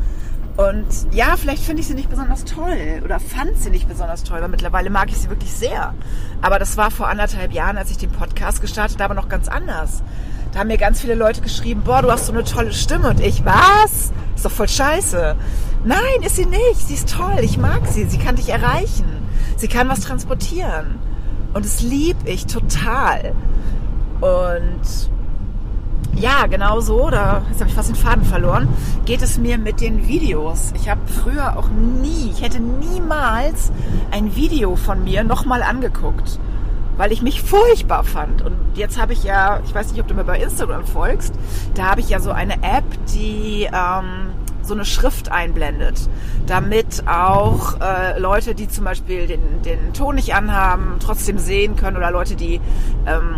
Und 0.58 0.86
ja, 1.12 1.38
vielleicht 1.38 1.64
finde 1.64 1.82
ich 1.82 1.88
sie 1.88 1.94
nicht 1.94 2.10
besonders 2.10 2.44
toll 2.44 3.02
oder 3.06 3.22
fand 3.22 3.58
sie 3.58 3.70
nicht 3.70 3.88
besonders 3.88 4.24
toll, 4.24 4.42
weil 4.42 4.50
mittlerweile 4.50 4.90
mag 4.90 5.10
ich 5.10 5.18
sie 5.18 5.30
wirklich 5.30 5.54
sehr. 5.54 5.94
Aber 6.42 6.60
das 6.60 6.76
war 6.76 6.92
vor 6.92 7.08
anderthalb 7.08 7.54
Jahren, 7.54 7.78
als 7.78 7.92
ich 7.92 7.98
den 7.98 8.12
Podcast 8.12 8.60
gestartet 8.60 9.00
habe, 9.02 9.16
noch 9.16 9.30
ganz 9.30 9.48
anders. 9.48 10.04
Da 10.52 10.60
haben 10.60 10.68
mir 10.68 10.78
ganz 10.78 11.00
viele 11.00 11.16
Leute 11.16 11.40
geschrieben, 11.40 11.84
boah, 11.86 12.02
du 12.02 12.12
hast 12.12 12.26
so 12.26 12.34
eine 12.34 12.44
tolle 12.44 12.74
Stimme. 12.74 13.10
Und 13.10 13.22
ich, 13.22 13.46
was? 13.46 14.12
Ist 14.36 14.44
doch 14.44 14.52
voll 14.52 14.68
scheiße. 14.68 15.36
Nein, 15.86 16.24
ist 16.26 16.36
sie 16.36 16.46
nicht. 16.46 16.88
Sie 16.88 16.96
ist 16.96 17.10
toll. 17.10 17.38
Ich 17.42 17.58
mag 17.58 17.86
sie. 17.88 18.06
Sie 18.06 18.18
kann 18.18 18.36
dich 18.36 18.50
erreichen. 18.50 19.19
Sie 19.60 19.68
kann 19.68 19.90
was 19.90 20.00
transportieren. 20.00 21.00
Und 21.54 21.66
das 21.66 21.82
liebe 21.82 22.30
ich 22.30 22.46
total. 22.46 23.34
Und 24.22 25.10
ja, 26.16 26.48
genau 26.48 26.80
so, 26.80 27.10
da 27.10 27.42
jetzt 27.50 27.60
habe 27.60 27.70
ich 27.70 27.76
fast 27.76 27.90
den 27.90 27.96
Faden 27.96 28.24
verloren, 28.24 28.70
geht 29.06 29.22
es 29.22 29.38
mir 29.38 29.58
mit 29.58 29.82
den 29.82 30.08
Videos. 30.08 30.74
Ich 30.76 30.90
habe 30.90 31.02
früher 31.06 31.58
auch 31.58 31.68
nie, 31.68 32.32
ich 32.32 32.42
hätte 32.42 32.62
niemals 32.62 33.72
ein 34.12 34.34
Video 34.36 34.78
von 34.78 35.04
mir 35.04 35.26
nochmal 35.26 35.62
angeguckt, 35.62 36.40
weil 36.96 37.12
ich 37.12 37.22
mich 37.22 37.42
furchtbar 37.42 38.06
fand. 38.06 38.42
Und 38.42 38.56
jetzt 38.76 39.00
habe 39.00 39.12
ich 39.12 39.26
ja, 39.26 39.60
ich 39.66 39.76
weiß 39.76 39.92
nicht, 39.92 40.02
ob 40.02 40.08
du 40.08 40.14
mir 40.14 40.24
bei 40.24 40.40
Instagram 40.40 40.86
folgst, 40.86 41.34
da 41.74 41.92
habe 41.92 42.00
ich 42.00 42.10
ja 42.10 42.22
so 42.22 42.32
eine 42.32 42.56
App, 42.64 42.86
die 43.14 43.68
ähm, 43.72 44.32
so 44.70 44.74
eine 44.76 44.86
Schrift 44.86 45.30
einblendet, 45.30 46.10
damit 46.48 47.04
auch 47.08 47.82
äh, 47.82 48.18
Leute, 48.18 48.56
die 48.56 48.70
zum 48.70 48.86
Beispiel 48.86 49.28
den, 49.28 49.62
den 49.64 49.94
Ton 49.94 50.16
nicht 50.16 50.34
anhaben, 50.34 50.96
trotzdem 51.00 51.38
sehen 51.38 51.76
können 51.76 51.98
oder 51.98 52.12
Leute, 52.12 52.38
die 52.38 52.62
ähm, 53.06 53.36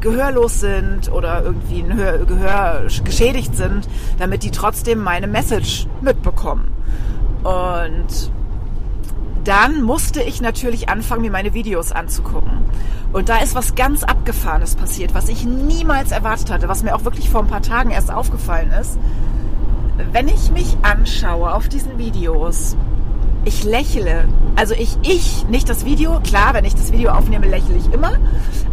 gehörlos 0.00 0.60
sind 0.60 1.12
oder 1.12 1.42
irgendwie 1.42 1.80
ein 1.80 1.94
Hör 1.94 2.18
Gehör 2.18 2.86
geschädigt 3.04 3.54
sind, 3.54 3.88
damit 4.18 4.44
die 4.44 4.50
trotzdem 4.50 5.00
meine 5.00 5.26
Message 5.26 5.86
mitbekommen. 6.00 6.72
Und 7.42 8.30
dann 9.44 9.82
musste 9.82 10.22
ich 10.22 10.40
natürlich 10.40 10.88
anfangen, 10.88 11.22
mir 11.22 11.32
meine 11.32 11.52
Videos 11.52 11.90
anzugucken. 11.90 12.58
Und 13.12 13.28
da 13.28 13.38
ist 13.38 13.56
was 13.56 13.74
ganz 13.74 14.04
Abgefahrenes 14.04 14.76
passiert, 14.76 15.12
was 15.14 15.28
ich 15.28 15.44
niemals 15.44 16.12
erwartet 16.12 16.50
hatte, 16.50 16.68
was 16.68 16.84
mir 16.84 16.94
auch 16.94 17.04
wirklich 17.04 17.28
vor 17.28 17.42
ein 17.42 17.48
paar 17.48 17.62
Tagen 17.62 17.90
erst 17.90 18.12
aufgefallen 18.12 18.70
ist 18.70 18.96
wenn 20.12 20.28
ich 20.28 20.50
mich 20.50 20.76
anschaue 20.82 21.54
auf 21.54 21.68
diesen 21.68 21.98
Videos, 21.98 22.76
ich 23.44 23.64
lächle. 23.64 24.28
Also 24.56 24.74
ich, 24.74 24.96
ich, 25.02 25.46
nicht 25.48 25.68
das 25.68 25.84
Video. 25.84 26.20
Klar, 26.20 26.54
wenn 26.54 26.64
ich 26.64 26.74
das 26.74 26.92
Video 26.92 27.10
aufnehme, 27.10 27.46
lächle 27.46 27.76
ich 27.76 27.92
immer. 27.92 28.18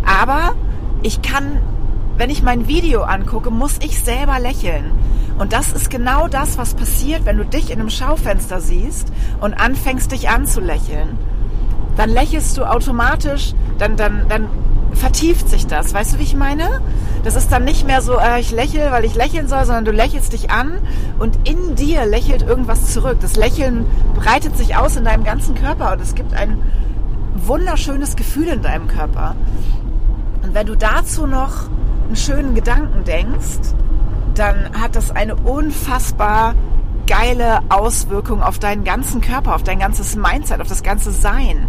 Aber 0.06 0.56
ich 1.02 1.22
kann, 1.22 1.60
wenn 2.18 2.30
ich 2.30 2.44
mein 2.44 2.68
Video 2.68 3.02
angucke, 3.02 3.50
muss 3.50 3.78
ich 3.84 4.00
selber 4.00 4.40
lächeln. 4.40 4.92
Und 5.38 5.54
das 5.54 5.72
ist 5.72 5.90
genau 5.90 6.28
das, 6.28 6.58
was 6.58 6.74
passiert, 6.74 7.26
wenn 7.26 7.38
du 7.38 7.46
dich 7.46 7.72
in 7.72 7.80
einem 7.80 7.90
Schaufenster 7.90 8.60
siehst 8.60 9.12
und 9.40 9.54
anfängst, 9.54 10.12
dich 10.12 10.30
anzulächeln. 10.30 11.18
Dann 11.96 12.10
lächelst 12.10 12.58
du 12.58 12.66
automatisch, 12.66 13.54
dann, 13.78 13.96
dann, 13.96 14.26
dann 14.28 14.48
vertieft 14.94 15.50
sich 15.50 15.68
das. 15.68 15.94
Weißt 15.94 16.14
du, 16.14 16.20
wie 16.20 16.24
ich 16.24 16.36
meine? 16.36 16.82
Das 17.24 17.36
ist 17.36 17.52
dann 17.52 17.66
nicht 17.66 17.86
mehr 17.86 18.02
so, 18.02 18.18
äh, 18.18 18.40
ich 18.40 18.52
lächle, 18.52 18.92
weil 18.92 19.06
ich 19.06 19.16
lächeln 19.16 19.48
soll, 19.48 19.66
sondern 19.66 19.86
du 19.86 19.92
lächelst 19.92 20.34
dich 20.34 20.52
an 20.52 20.80
und 21.20 21.48
in 21.48 21.76
dir 21.76 22.06
lächelt 22.06 22.42
irgendwas 22.42 22.94
zurück. 22.94 23.18
Das 23.22 23.36
Lächeln 23.36 23.86
breitet 24.16 24.58
sich 24.58 24.76
aus 24.76 24.96
in 24.96 25.06
deinem 25.06 25.24
ganzen 25.24 25.56
Körper 25.56 25.94
und 25.94 26.02
es 26.02 26.16
gibt 26.16 26.34
ein 26.34 26.62
wunderschönes 27.36 28.16
Gefühl 28.16 28.48
in 28.48 28.62
deinem 28.62 28.88
Körper. 28.88 29.36
Und 30.44 30.54
wenn 30.54 30.68
du 30.68 30.76
dazu 30.76 31.28
noch 31.28 31.70
einen 32.08 32.16
schönen 32.16 32.56
Gedanken 32.56 33.04
denkst, 33.04 33.74
dann 34.36 34.70
hat 34.80 34.96
das 34.96 35.12
eine 35.12 35.36
unfassbar 35.36 36.56
geile 37.08 37.60
Auswirkung 37.70 38.42
auf 38.42 38.60
deinen 38.60 38.84
ganzen 38.84 39.22
Körper, 39.22 39.56
auf 39.56 39.64
dein 39.64 39.80
ganzes 39.80 40.16
Mindset, 40.16 40.62
auf 40.62 40.68
das 40.68 40.84
ganze 40.84 41.12
Sein. 41.12 41.69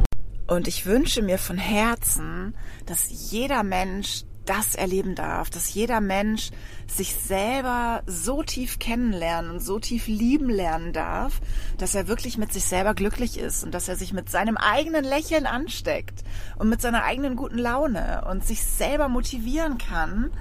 Und 0.51 0.67
ich 0.67 0.85
wünsche 0.85 1.23
mir 1.23 1.39
von 1.39 1.59
Herzen, 1.59 2.57
dass 2.85 3.31
jeder 3.31 3.63
Mensch 3.63 4.25
das 4.47 4.75
erleben 4.75 5.15
darf, 5.15 5.49
dass 5.49 5.73
jeder 5.73 6.01
Mensch 6.01 6.51
sich 6.89 7.15
selber 7.15 8.03
so 8.07 8.43
tief 8.43 8.81
kennenlernen 8.81 9.53
und 9.53 9.61
so 9.61 9.79
tief 9.79 10.09
lieben 10.09 10.51
lernen 10.51 10.93
darf, 10.93 11.41
dass 11.79 11.95
er 11.95 12.09
wirklich 12.09 12.37
mit 12.37 12.53
sich 12.53 12.65
selber 12.65 12.95
glücklich 12.95 13.39
ist 13.39 13.63
und 13.63 13.73
dass 13.73 13.89
er 13.89 13.95
sich 13.95 14.13
mit 14.13 14.29
seinem 14.29 14.57
eigenen 14.57 15.05
Lächeln 15.05 15.47
ansteckt 15.47 16.25
und 16.59 16.69
mit 16.69 16.81
seiner 16.81 17.05
eigenen 17.05 17.37
guten 17.37 17.59
Laune 17.59 18.25
und 18.29 18.45
sich 18.45 18.65
selber 18.65 19.09
motivieren 19.09 19.79
kann, 19.79 20.33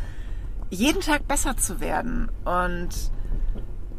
jeden 0.72 1.02
Tag 1.02 1.28
besser 1.28 1.56
zu 1.56 1.80
werden. 1.80 2.32
Und 2.45 2.89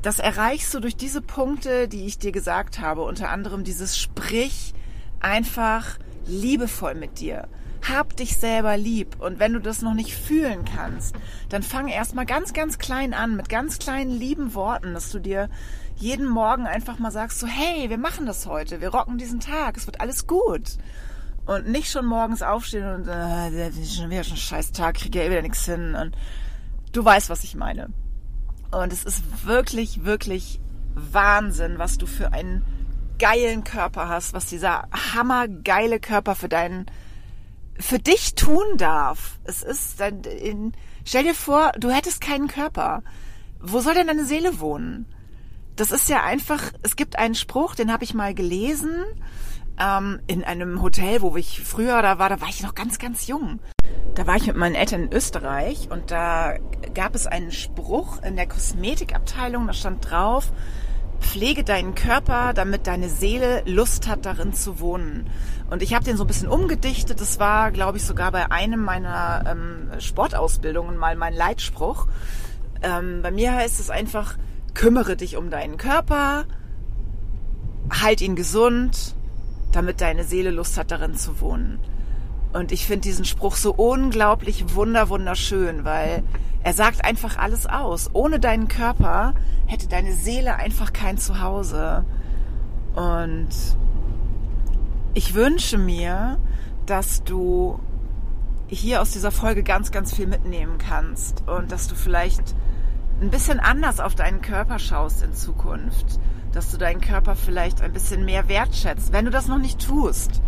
das 0.03 0.19
erreichst 0.19 0.75
du 0.75 0.81
durch 0.81 0.97
diese 0.97 1.23
Punkte, 1.23 1.87
die 1.87 2.07
ich 2.07 2.19
dir 2.19 2.33
gesagt 2.33 2.81
habe. 2.81 3.03
Unter 3.03 3.29
anderem 3.29 3.63
dieses 3.63 3.97
Sprich 3.97 4.75
einfach 5.21 5.99
liebevoll 6.27 6.95
mit 6.95 7.21
dir. 7.21 7.49
Hab 7.89 8.17
dich 8.17 8.37
selber 8.37 8.77
lieb. 8.77 9.21
Und 9.21 9.39
wenn 9.39 9.53
du 9.53 9.59
das 9.61 9.83
noch 9.83 9.95
nicht 9.95 10.15
fühlen 10.15 10.65
kannst, 10.65 11.15
dann 11.49 11.63
fang 11.63 11.89
erstmal 11.89 12.27
ganz, 12.27 12.53
ganz 12.53 12.79
klein 12.79 13.15
an, 13.15 13.37
mit 13.37 13.49
ganz 13.49 13.79
kleinen 13.79 14.11
lieben 14.11 14.55
Worten, 14.55 14.93
dass 14.93 15.11
du 15.11 15.19
dir 15.19 15.49
jeden 15.97 16.29
Morgen 16.29 16.67
einfach 16.67 16.99
mal 16.99 17.11
sagst, 17.11 17.39
so, 17.39 17.47
hey, 17.47 17.91
wir 17.91 17.99
machen 17.99 18.27
das 18.27 18.47
heute, 18.47 18.81
wir 18.81 18.89
rocken 18.89 19.19
diesen 19.19 19.41
Tag, 19.41 19.77
es 19.77 19.87
wird 19.87 20.01
alles 20.01 20.27
gut. 20.27 20.79
Und 21.47 21.69
nicht 21.69 21.91
schon 21.91 22.07
morgens 22.07 22.43
aufstehen 22.43 22.87
und, 22.87 23.09
äh, 23.09 23.73
schon 23.85 24.11
wieder 24.11 24.25
schon 24.25 24.35
ein 24.35 24.39
scheiß 24.39 24.73
Tag, 24.73 24.97
kriege 24.97 25.19
ja 25.19 25.25
eh 25.25 25.31
wieder 25.31 25.43
nichts 25.43 25.65
hin. 25.65 25.95
Und 25.95 26.17
du 26.93 27.05
weißt, 27.05 27.29
was 27.29 27.45
ich 27.45 27.55
meine. 27.55 27.89
Und 28.71 28.93
es 28.93 29.05
ist 29.05 29.47
wirklich, 29.47 30.05
wirklich 30.05 30.61
Wahnsinn, 30.95 31.79
was 31.79 31.99
du 31.99 32.07
für 32.07 32.33
einen 32.33 32.65
geilen 33.21 33.63
Körper 33.63 34.09
hast, 34.09 34.33
was 34.33 34.47
dieser 34.47 34.89
hammergeile 35.15 36.01
Körper 36.01 36.35
für 36.35 36.49
deinen, 36.49 36.87
für 37.79 38.01
dich 38.01 38.35
tun 38.35 38.65
darf. 38.77 39.39
Es 39.45 39.63
ist, 39.63 40.01
dann 40.01 40.23
in, 40.23 40.73
stell 41.05 41.23
dir 41.23 41.35
vor, 41.35 41.73
du 41.79 41.91
hättest 41.91 42.21
keinen 42.21 42.49
Körper. 42.49 43.05
Wo 43.61 43.81
soll 43.81 43.95
denn 43.95 44.09
deine 44.09 44.25
Seele 44.25 44.59
wohnen? 44.59 45.07
Das 45.77 45.93
ist 45.93 46.09
ja 46.09 46.25
einfach, 46.25 46.73
es 46.83 46.97
gibt 46.97 47.19
einen 47.19 47.35
Spruch, 47.35 47.75
den 47.75 47.93
habe 47.93 48.05
ich 48.05 48.15
mal 48.15 48.35
gelesen, 48.35 49.05
ähm, 49.79 50.21
in 50.27 50.45
einem 50.45 50.83
Hotel, 50.83 51.23
wo 51.23 51.37
ich 51.37 51.61
früher 51.61 52.03
da 52.03 52.19
war, 52.19 52.29
da 52.29 52.41
war 52.41 52.49
ich 52.49 52.63
noch 52.63 52.75
ganz, 52.75 52.99
ganz 52.99 53.27
jung. 53.27 53.61
Da 54.15 54.27
war 54.27 54.37
ich 54.37 54.47
mit 54.47 54.57
meinen 54.57 54.75
Eltern 54.75 55.05
in 55.05 55.13
Österreich 55.13 55.89
und 55.91 56.11
da 56.11 56.57
gab 56.95 57.15
es 57.15 57.27
einen 57.27 57.53
Spruch 57.53 58.23
in 58.23 58.37
der 58.37 58.49
Kosmetikabteilung, 58.49 59.67
da 59.67 59.73
stand 59.73 60.11
drauf, 60.11 60.53
pflege 61.21 61.65
deinen 61.65 61.95
Körper, 61.95 62.53
damit 62.55 62.87
deine 62.87 63.09
Seele 63.09 63.63
Lust 63.67 64.09
hat, 64.09 64.27
darin 64.27 64.53
zu 64.53 64.81
wohnen. 64.81 65.29
Und 65.71 65.83
ich 65.83 65.95
habe 65.95 66.05
den 66.05 66.17
so 66.17 66.25
ein 66.25 66.27
bisschen 66.27 66.49
umgedichtet. 66.49 67.21
Das 67.21 67.39
war, 67.39 67.71
glaube 67.71 67.99
ich, 67.99 68.05
sogar 68.05 68.33
bei 68.33 68.51
einem 68.51 68.83
meiner 68.83 69.45
ähm, 69.47 70.01
Sportausbildungen 70.01 70.97
mal 70.97 71.17
mein 71.17 71.35
Leitspruch. 71.35 72.09
Ähm, 72.83 73.23
bei 73.23 73.31
mir 73.31 73.55
heißt 73.55 73.79
es 73.79 73.91
einfach, 73.91 74.37
kümmere 74.75 75.17
dich 75.17 75.37
um 75.37 75.51
deinen 75.51 75.77
Körper, 75.77 76.47
halt 77.91 78.21
ihn 78.21 78.35
gesund, 78.35 79.15
damit 79.73 80.01
deine 80.01 80.25
Seele 80.25 80.51
Lust 80.51 80.77
hat, 80.79 80.91
darin 80.91 81.15
zu 81.15 81.41
wohnen. 81.41 81.79
Und 82.53 82.73
ich 82.73 82.87
finde 82.87 83.03
diesen 83.03 83.25
Spruch 83.25 83.57
so 83.57 83.73
unglaublich 83.73 84.75
wunder, 84.75 85.09
wunderschön, 85.09 85.85
weil 85.85 86.25
er 86.63 86.73
sagt 86.73 87.05
einfach 87.05 87.39
alles 87.39 87.67
aus. 87.67 88.11
Ohne 88.13 88.41
deinen 88.41 88.69
Körper 88.69 89.35
hätte 89.67 89.89
deine 89.89 90.13
Seele 90.13 90.57
einfach 90.57 90.93
kein 90.93 91.17
Zuhause. 91.17 92.05
Und 92.95 93.49
ich 95.15 95.35
wünsche 95.35 95.79
mir, 95.79 96.39
dass 96.87 97.23
du 97.23 97.79
hier 98.67 99.01
aus 99.01 99.13
dieser 99.13 99.31
Folge 99.31 99.63
ganz, 99.63 99.91
ganz 99.91 100.15
viel 100.15 100.27
mitnehmen 100.27 100.79
kannst 100.79 101.47
und 101.49 101.73
dass 101.73 101.89
du 101.89 101.95
vielleicht 101.95 102.55
ein 103.21 103.31
bisschen 103.31 103.61
anders 103.61 104.01
auf 104.01 104.15
deinen 104.15 104.41
Körper 104.41 104.79
schaust 104.79 105.23
in 105.23 105.35
Zukunft, 105.35 106.21
dass 106.53 106.71
du 106.71 106.79
deinen 106.79 107.01
Körper 107.01 107.37
vielleicht 107.37 107.81
ein 107.81 107.93
bisschen 107.93 108.25
mehr 108.25 108.49
wertschätzt, 108.49 109.13
wenn 109.13 109.25
du 109.25 109.31
das 109.31 109.49
noch 109.49 109.59
nicht 109.59 109.85
tust. 109.85 110.41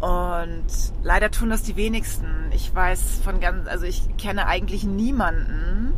Und 0.00 0.66
leider 1.02 1.30
tun 1.30 1.50
das 1.50 1.62
die 1.62 1.76
wenigsten. 1.76 2.26
Ich 2.52 2.74
weiß 2.74 3.20
von 3.24 3.40
ganz, 3.40 3.68
also 3.68 3.84
ich 3.84 4.16
kenne 4.16 4.46
eigentlich 4.46 4.84
niemanden 4.84 5.92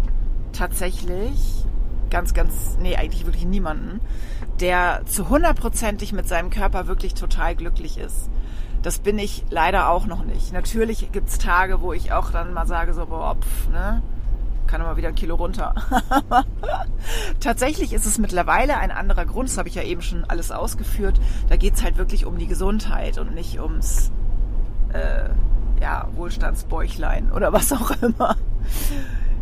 tatsächlich, 0.52 1.64
ganz, 2.10 2.34
ganz, 2.34 2.78
nee, 2.80 2.96
eigentlich 2.96 3.26
wirklich 3.26 3.44
niemanden, 3.44 4.00
der 4.60 5.02
zu 5.06 5.28
hundertprozentig 5.28 6.12
mit 6.12 6.26
seinem 6.28 6.50
Körper 6.50 6.86
wirklich 6.86 7.14
total 7.14 7.54
glücklich 7.54 7.98
ist. 7.98 8.30
Das 8.82 8.98
bin 8.98 9.18
ich 9.18 9.44
leider 9.50 9.90
auch 9.90 10.06
noch 10.06 10.24
nicht. 10.24 10.52
Natürlich 10.52 11.12
gibt's 11.12 11.38
Tage, 11.38 11.82
wo 11.82 11.92
ich 11.92 12.12
auch 12.12 12.30
dann 12.30 12.54
mal 12.54 12.66
sage, 12.66 12.94
so, 12.94 13.06
boah, 13.06 13.36
pf, 13.36 13.68
ne, 13.68 14.02
kann 14.70 14.80
immer 14.80 14.96
wieder 14.96 15.08
ein 15.08 15.14
Kilo 15.14 15.34
runter. 15.34 15.74
Tatsächlich 17.40 17.92
ist 17.92 18.06
es 18.06 18.18
mittlerweile 18.18 18.76
ein 18.76 18.92
anderer 18.92 19.26
Grund, 19.26 19.48
das 19.48 19.58
habe 19.58 19.68
ich 19.68 19.74
ja 19.74 19.82
eben 19.82 20.00
schon 20.00 20.24
alles 20.24 20.52
ausgeführt. 20.52 21.20
Da 21.48 21.56
geht's 21.56 21.82
halt 21.82 21.98
wirklich 21.98 22.24
um 22.24 22.38
die 22.38 22.46
Gesundheit 22.46 23.18
und 23.18 23.34
nicht 23.34 23.60
ums 23.60 24.12
äh, 24.92 25.28
ja, 25.80 26.08
Wohlstandsbäuchlein 26.14 27.32
oder 27.32 27.52
was 27.52 27.72
auch 27.72 27.90
immer. 28.02 28.36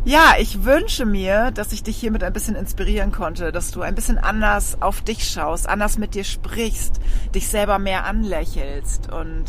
Ja, 0.04 0.36
ich 0.38 0.64
wünsche 0.64 1.04
mir, 1.04 1.50
dass 1.50 1.72
ich 1.72 1.82
dich 1.82 1.98
hiermit 1.98 2.24
ein 2.24 2.32
bisschen 2.32 2.54
inspirieren 2.54 3.12
konnte, 3.12 3.52
dass 3.52 3.70
du 3.72 3.82
ein 3.82 3.94
bisschen 3.94 4.16
anders 4.16 4.80
auf 4.80 5.02
dich 5.02 5.28
schaust, 5.28 5.68
anders 5.68 5.98
mit 5.98 6.14
dir 6.14 6.24
sprichst, 6.24 7.00
dich 7.34 7.48
selber 7.48 7.78
mehr 7.78 8.06
anlächelst 8.06 9.12
und 9.12 9.44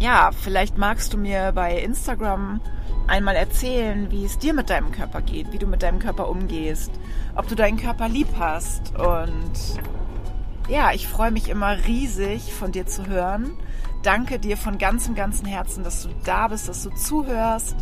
ja, 0.00 0.30
vielleicht 0.32 0.78
magst 0.78 1.12
du 1.12 1.18
mir 1.18 1.52
bei 1.52 1.78
Instagram 1.78 2.60
einmal 3.06 3.36
erzählen, 3.36 4.10
wie 4.10 4.24
es 4.24 4.38
dir 4.38 4.54
mit 4.54 4.70
deinem 4.70 4.92
Körper 4.92 5.20
geht, 5.22 5.52
wie 5.52 5.58
du 5.58 5.66
mit 5.66 5.82
deinem 5.82 5.98
Körper 5.98 6.28
umgehst, 6.28 6.90
ob 7.34 7.48
du 7.48 7.54
deinen 7.54 7.76
Körper 7.76 8.08
lieb 8.08 8.28
hast. 8.38 8.94
Und 8.96 9.52
ja, 10.68 10.92
ich 10.92 11.06
freue 11.06 11.30
mich 11.30 11.48
immer 11.48 11.76
riesig 11.86 12.52
von 12.52 12.72
dir 12.72 12.86
zu 12.86 13.06
hören. 13.06 13.56
Danke 14.02 14.38
dir 14.38 14.56
von 14.56 14.78
ganzem, 14.78 15.14
ganzem 15.14 15.46
Herzen, 15.46 15.84
dass 15.84 16.02
du 16.02 16.08
da 16.24 16.48
bist, 16.48 16.68
dass 16.68 16.82
du 16.82 16.90
zuhörst. 16.90 17.76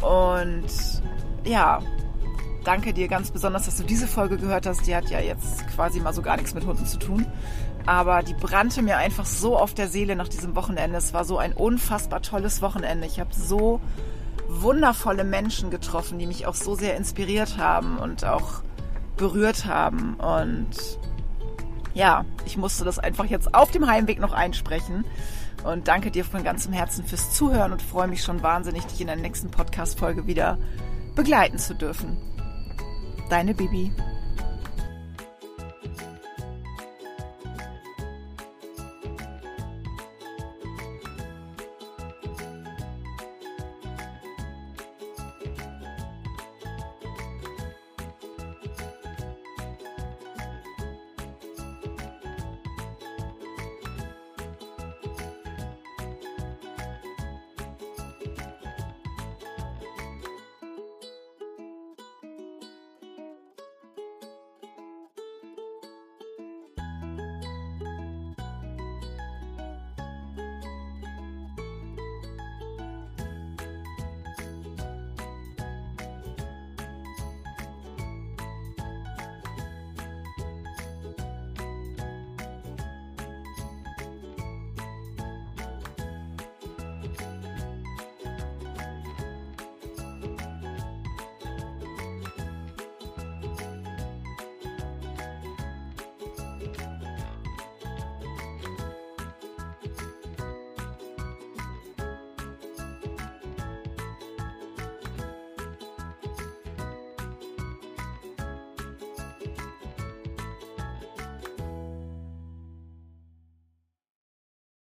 Und 0.00 1.02
ja, 1.44 1.80
danke 2.68 2.92
dir 2.92 3.08
ganz 3.08 3.30
besonders, 3.30 3.64
dass 3.64 3.78
du 3.78 3.82
diese 3.82 4.06
Folge 4.06 4.36
gehört 4.36 4.66
hast. 4.66 4.86
Die 4.86 4.94
hat 4.94 5.08
ja 5.08 5.20
jetzt 5.20 5.66
quasi 5.68 6.00
mal 6.00 6.12
so 6.12 6.20
gar 6.20 6.36
nichts 6.36 6.52
mit 6.52 6.66
Hunden 6.66 6.84
zu 6.84 6.98
tun. 6.98 7.26
Aber 7.86 8.22
die 8.22 8.34
brannte 8.34 8.82
mir 8.82 8.98
einfach 8.98 9.24
so 9.24 9.56
auf 9.56 9.72
der 9.72 9.88
Seele 9.88 10.16
nach 10.16 10.28
diesem 10.28 10.54
Wochenende. 10.54 10.98
Es 10.98 11.14
war 11.14 11.24
so 11.24 11.38
ein 11.38 11.54
unfassbar 11.54 12.20
tolles 12.20 12.60
Wochenende. 12.60 13.06
Ich 13.06 13.20
habe 13.20 13.30
so 13.32 13.80
wundervolle 14.48 15.24
Menschen 15.24 15.70
getroffen, 15.70 16.18
die 16.18 16.26
mich 16.26 16.46
auch 16.46 16.54
so 16.54 16.74
sehr 16.74 16.94
inspiriert 16.98 17.56
haben 17.56 17.96
und 17.96 18.26
auch 18.26 18.60
berührt 19.16 19.64
haben. 19.64 20.16
Und 20.16 20.68
ja, 21.94 22.26
ich 22.44 22.58
musste 22.58 22.84
das 22.84 22.98
einfach 22.98 23.24
jetzt 23.24 23.54
auf 23.54 23.70
dem 23.70 23.86
Heimweg 23.86 24.20
noch 24.20 24.34
einsprechen. 24.34 25.06
Und 25.64 25.88
danke 25.88 26.10
dir 26.10 26.26
von 26.26 26.44
ganzem 26.44 26.74
Herzen 26.74 27.06
fürs 27.06 27.32
Zuhören 27.32 27.72
und 27.72 27.80
freue 27.80 28.08
mich 28.08 28.22
schon 28.22 28.42
wahnsinnig, 28.42 28.84
dich 28.84 29.00
in 29.00 29.06
der 29.06 29.16
nächsten 29.16 29.50
Podcast-Folge 29.50 30.26
wieder 30.26 30.58
begleiten 31.14 31.58
zu 31.58 31.74
dürfen. 31.74 32.18
Deine 33.28 33.52
Bibi. 33.54 33.92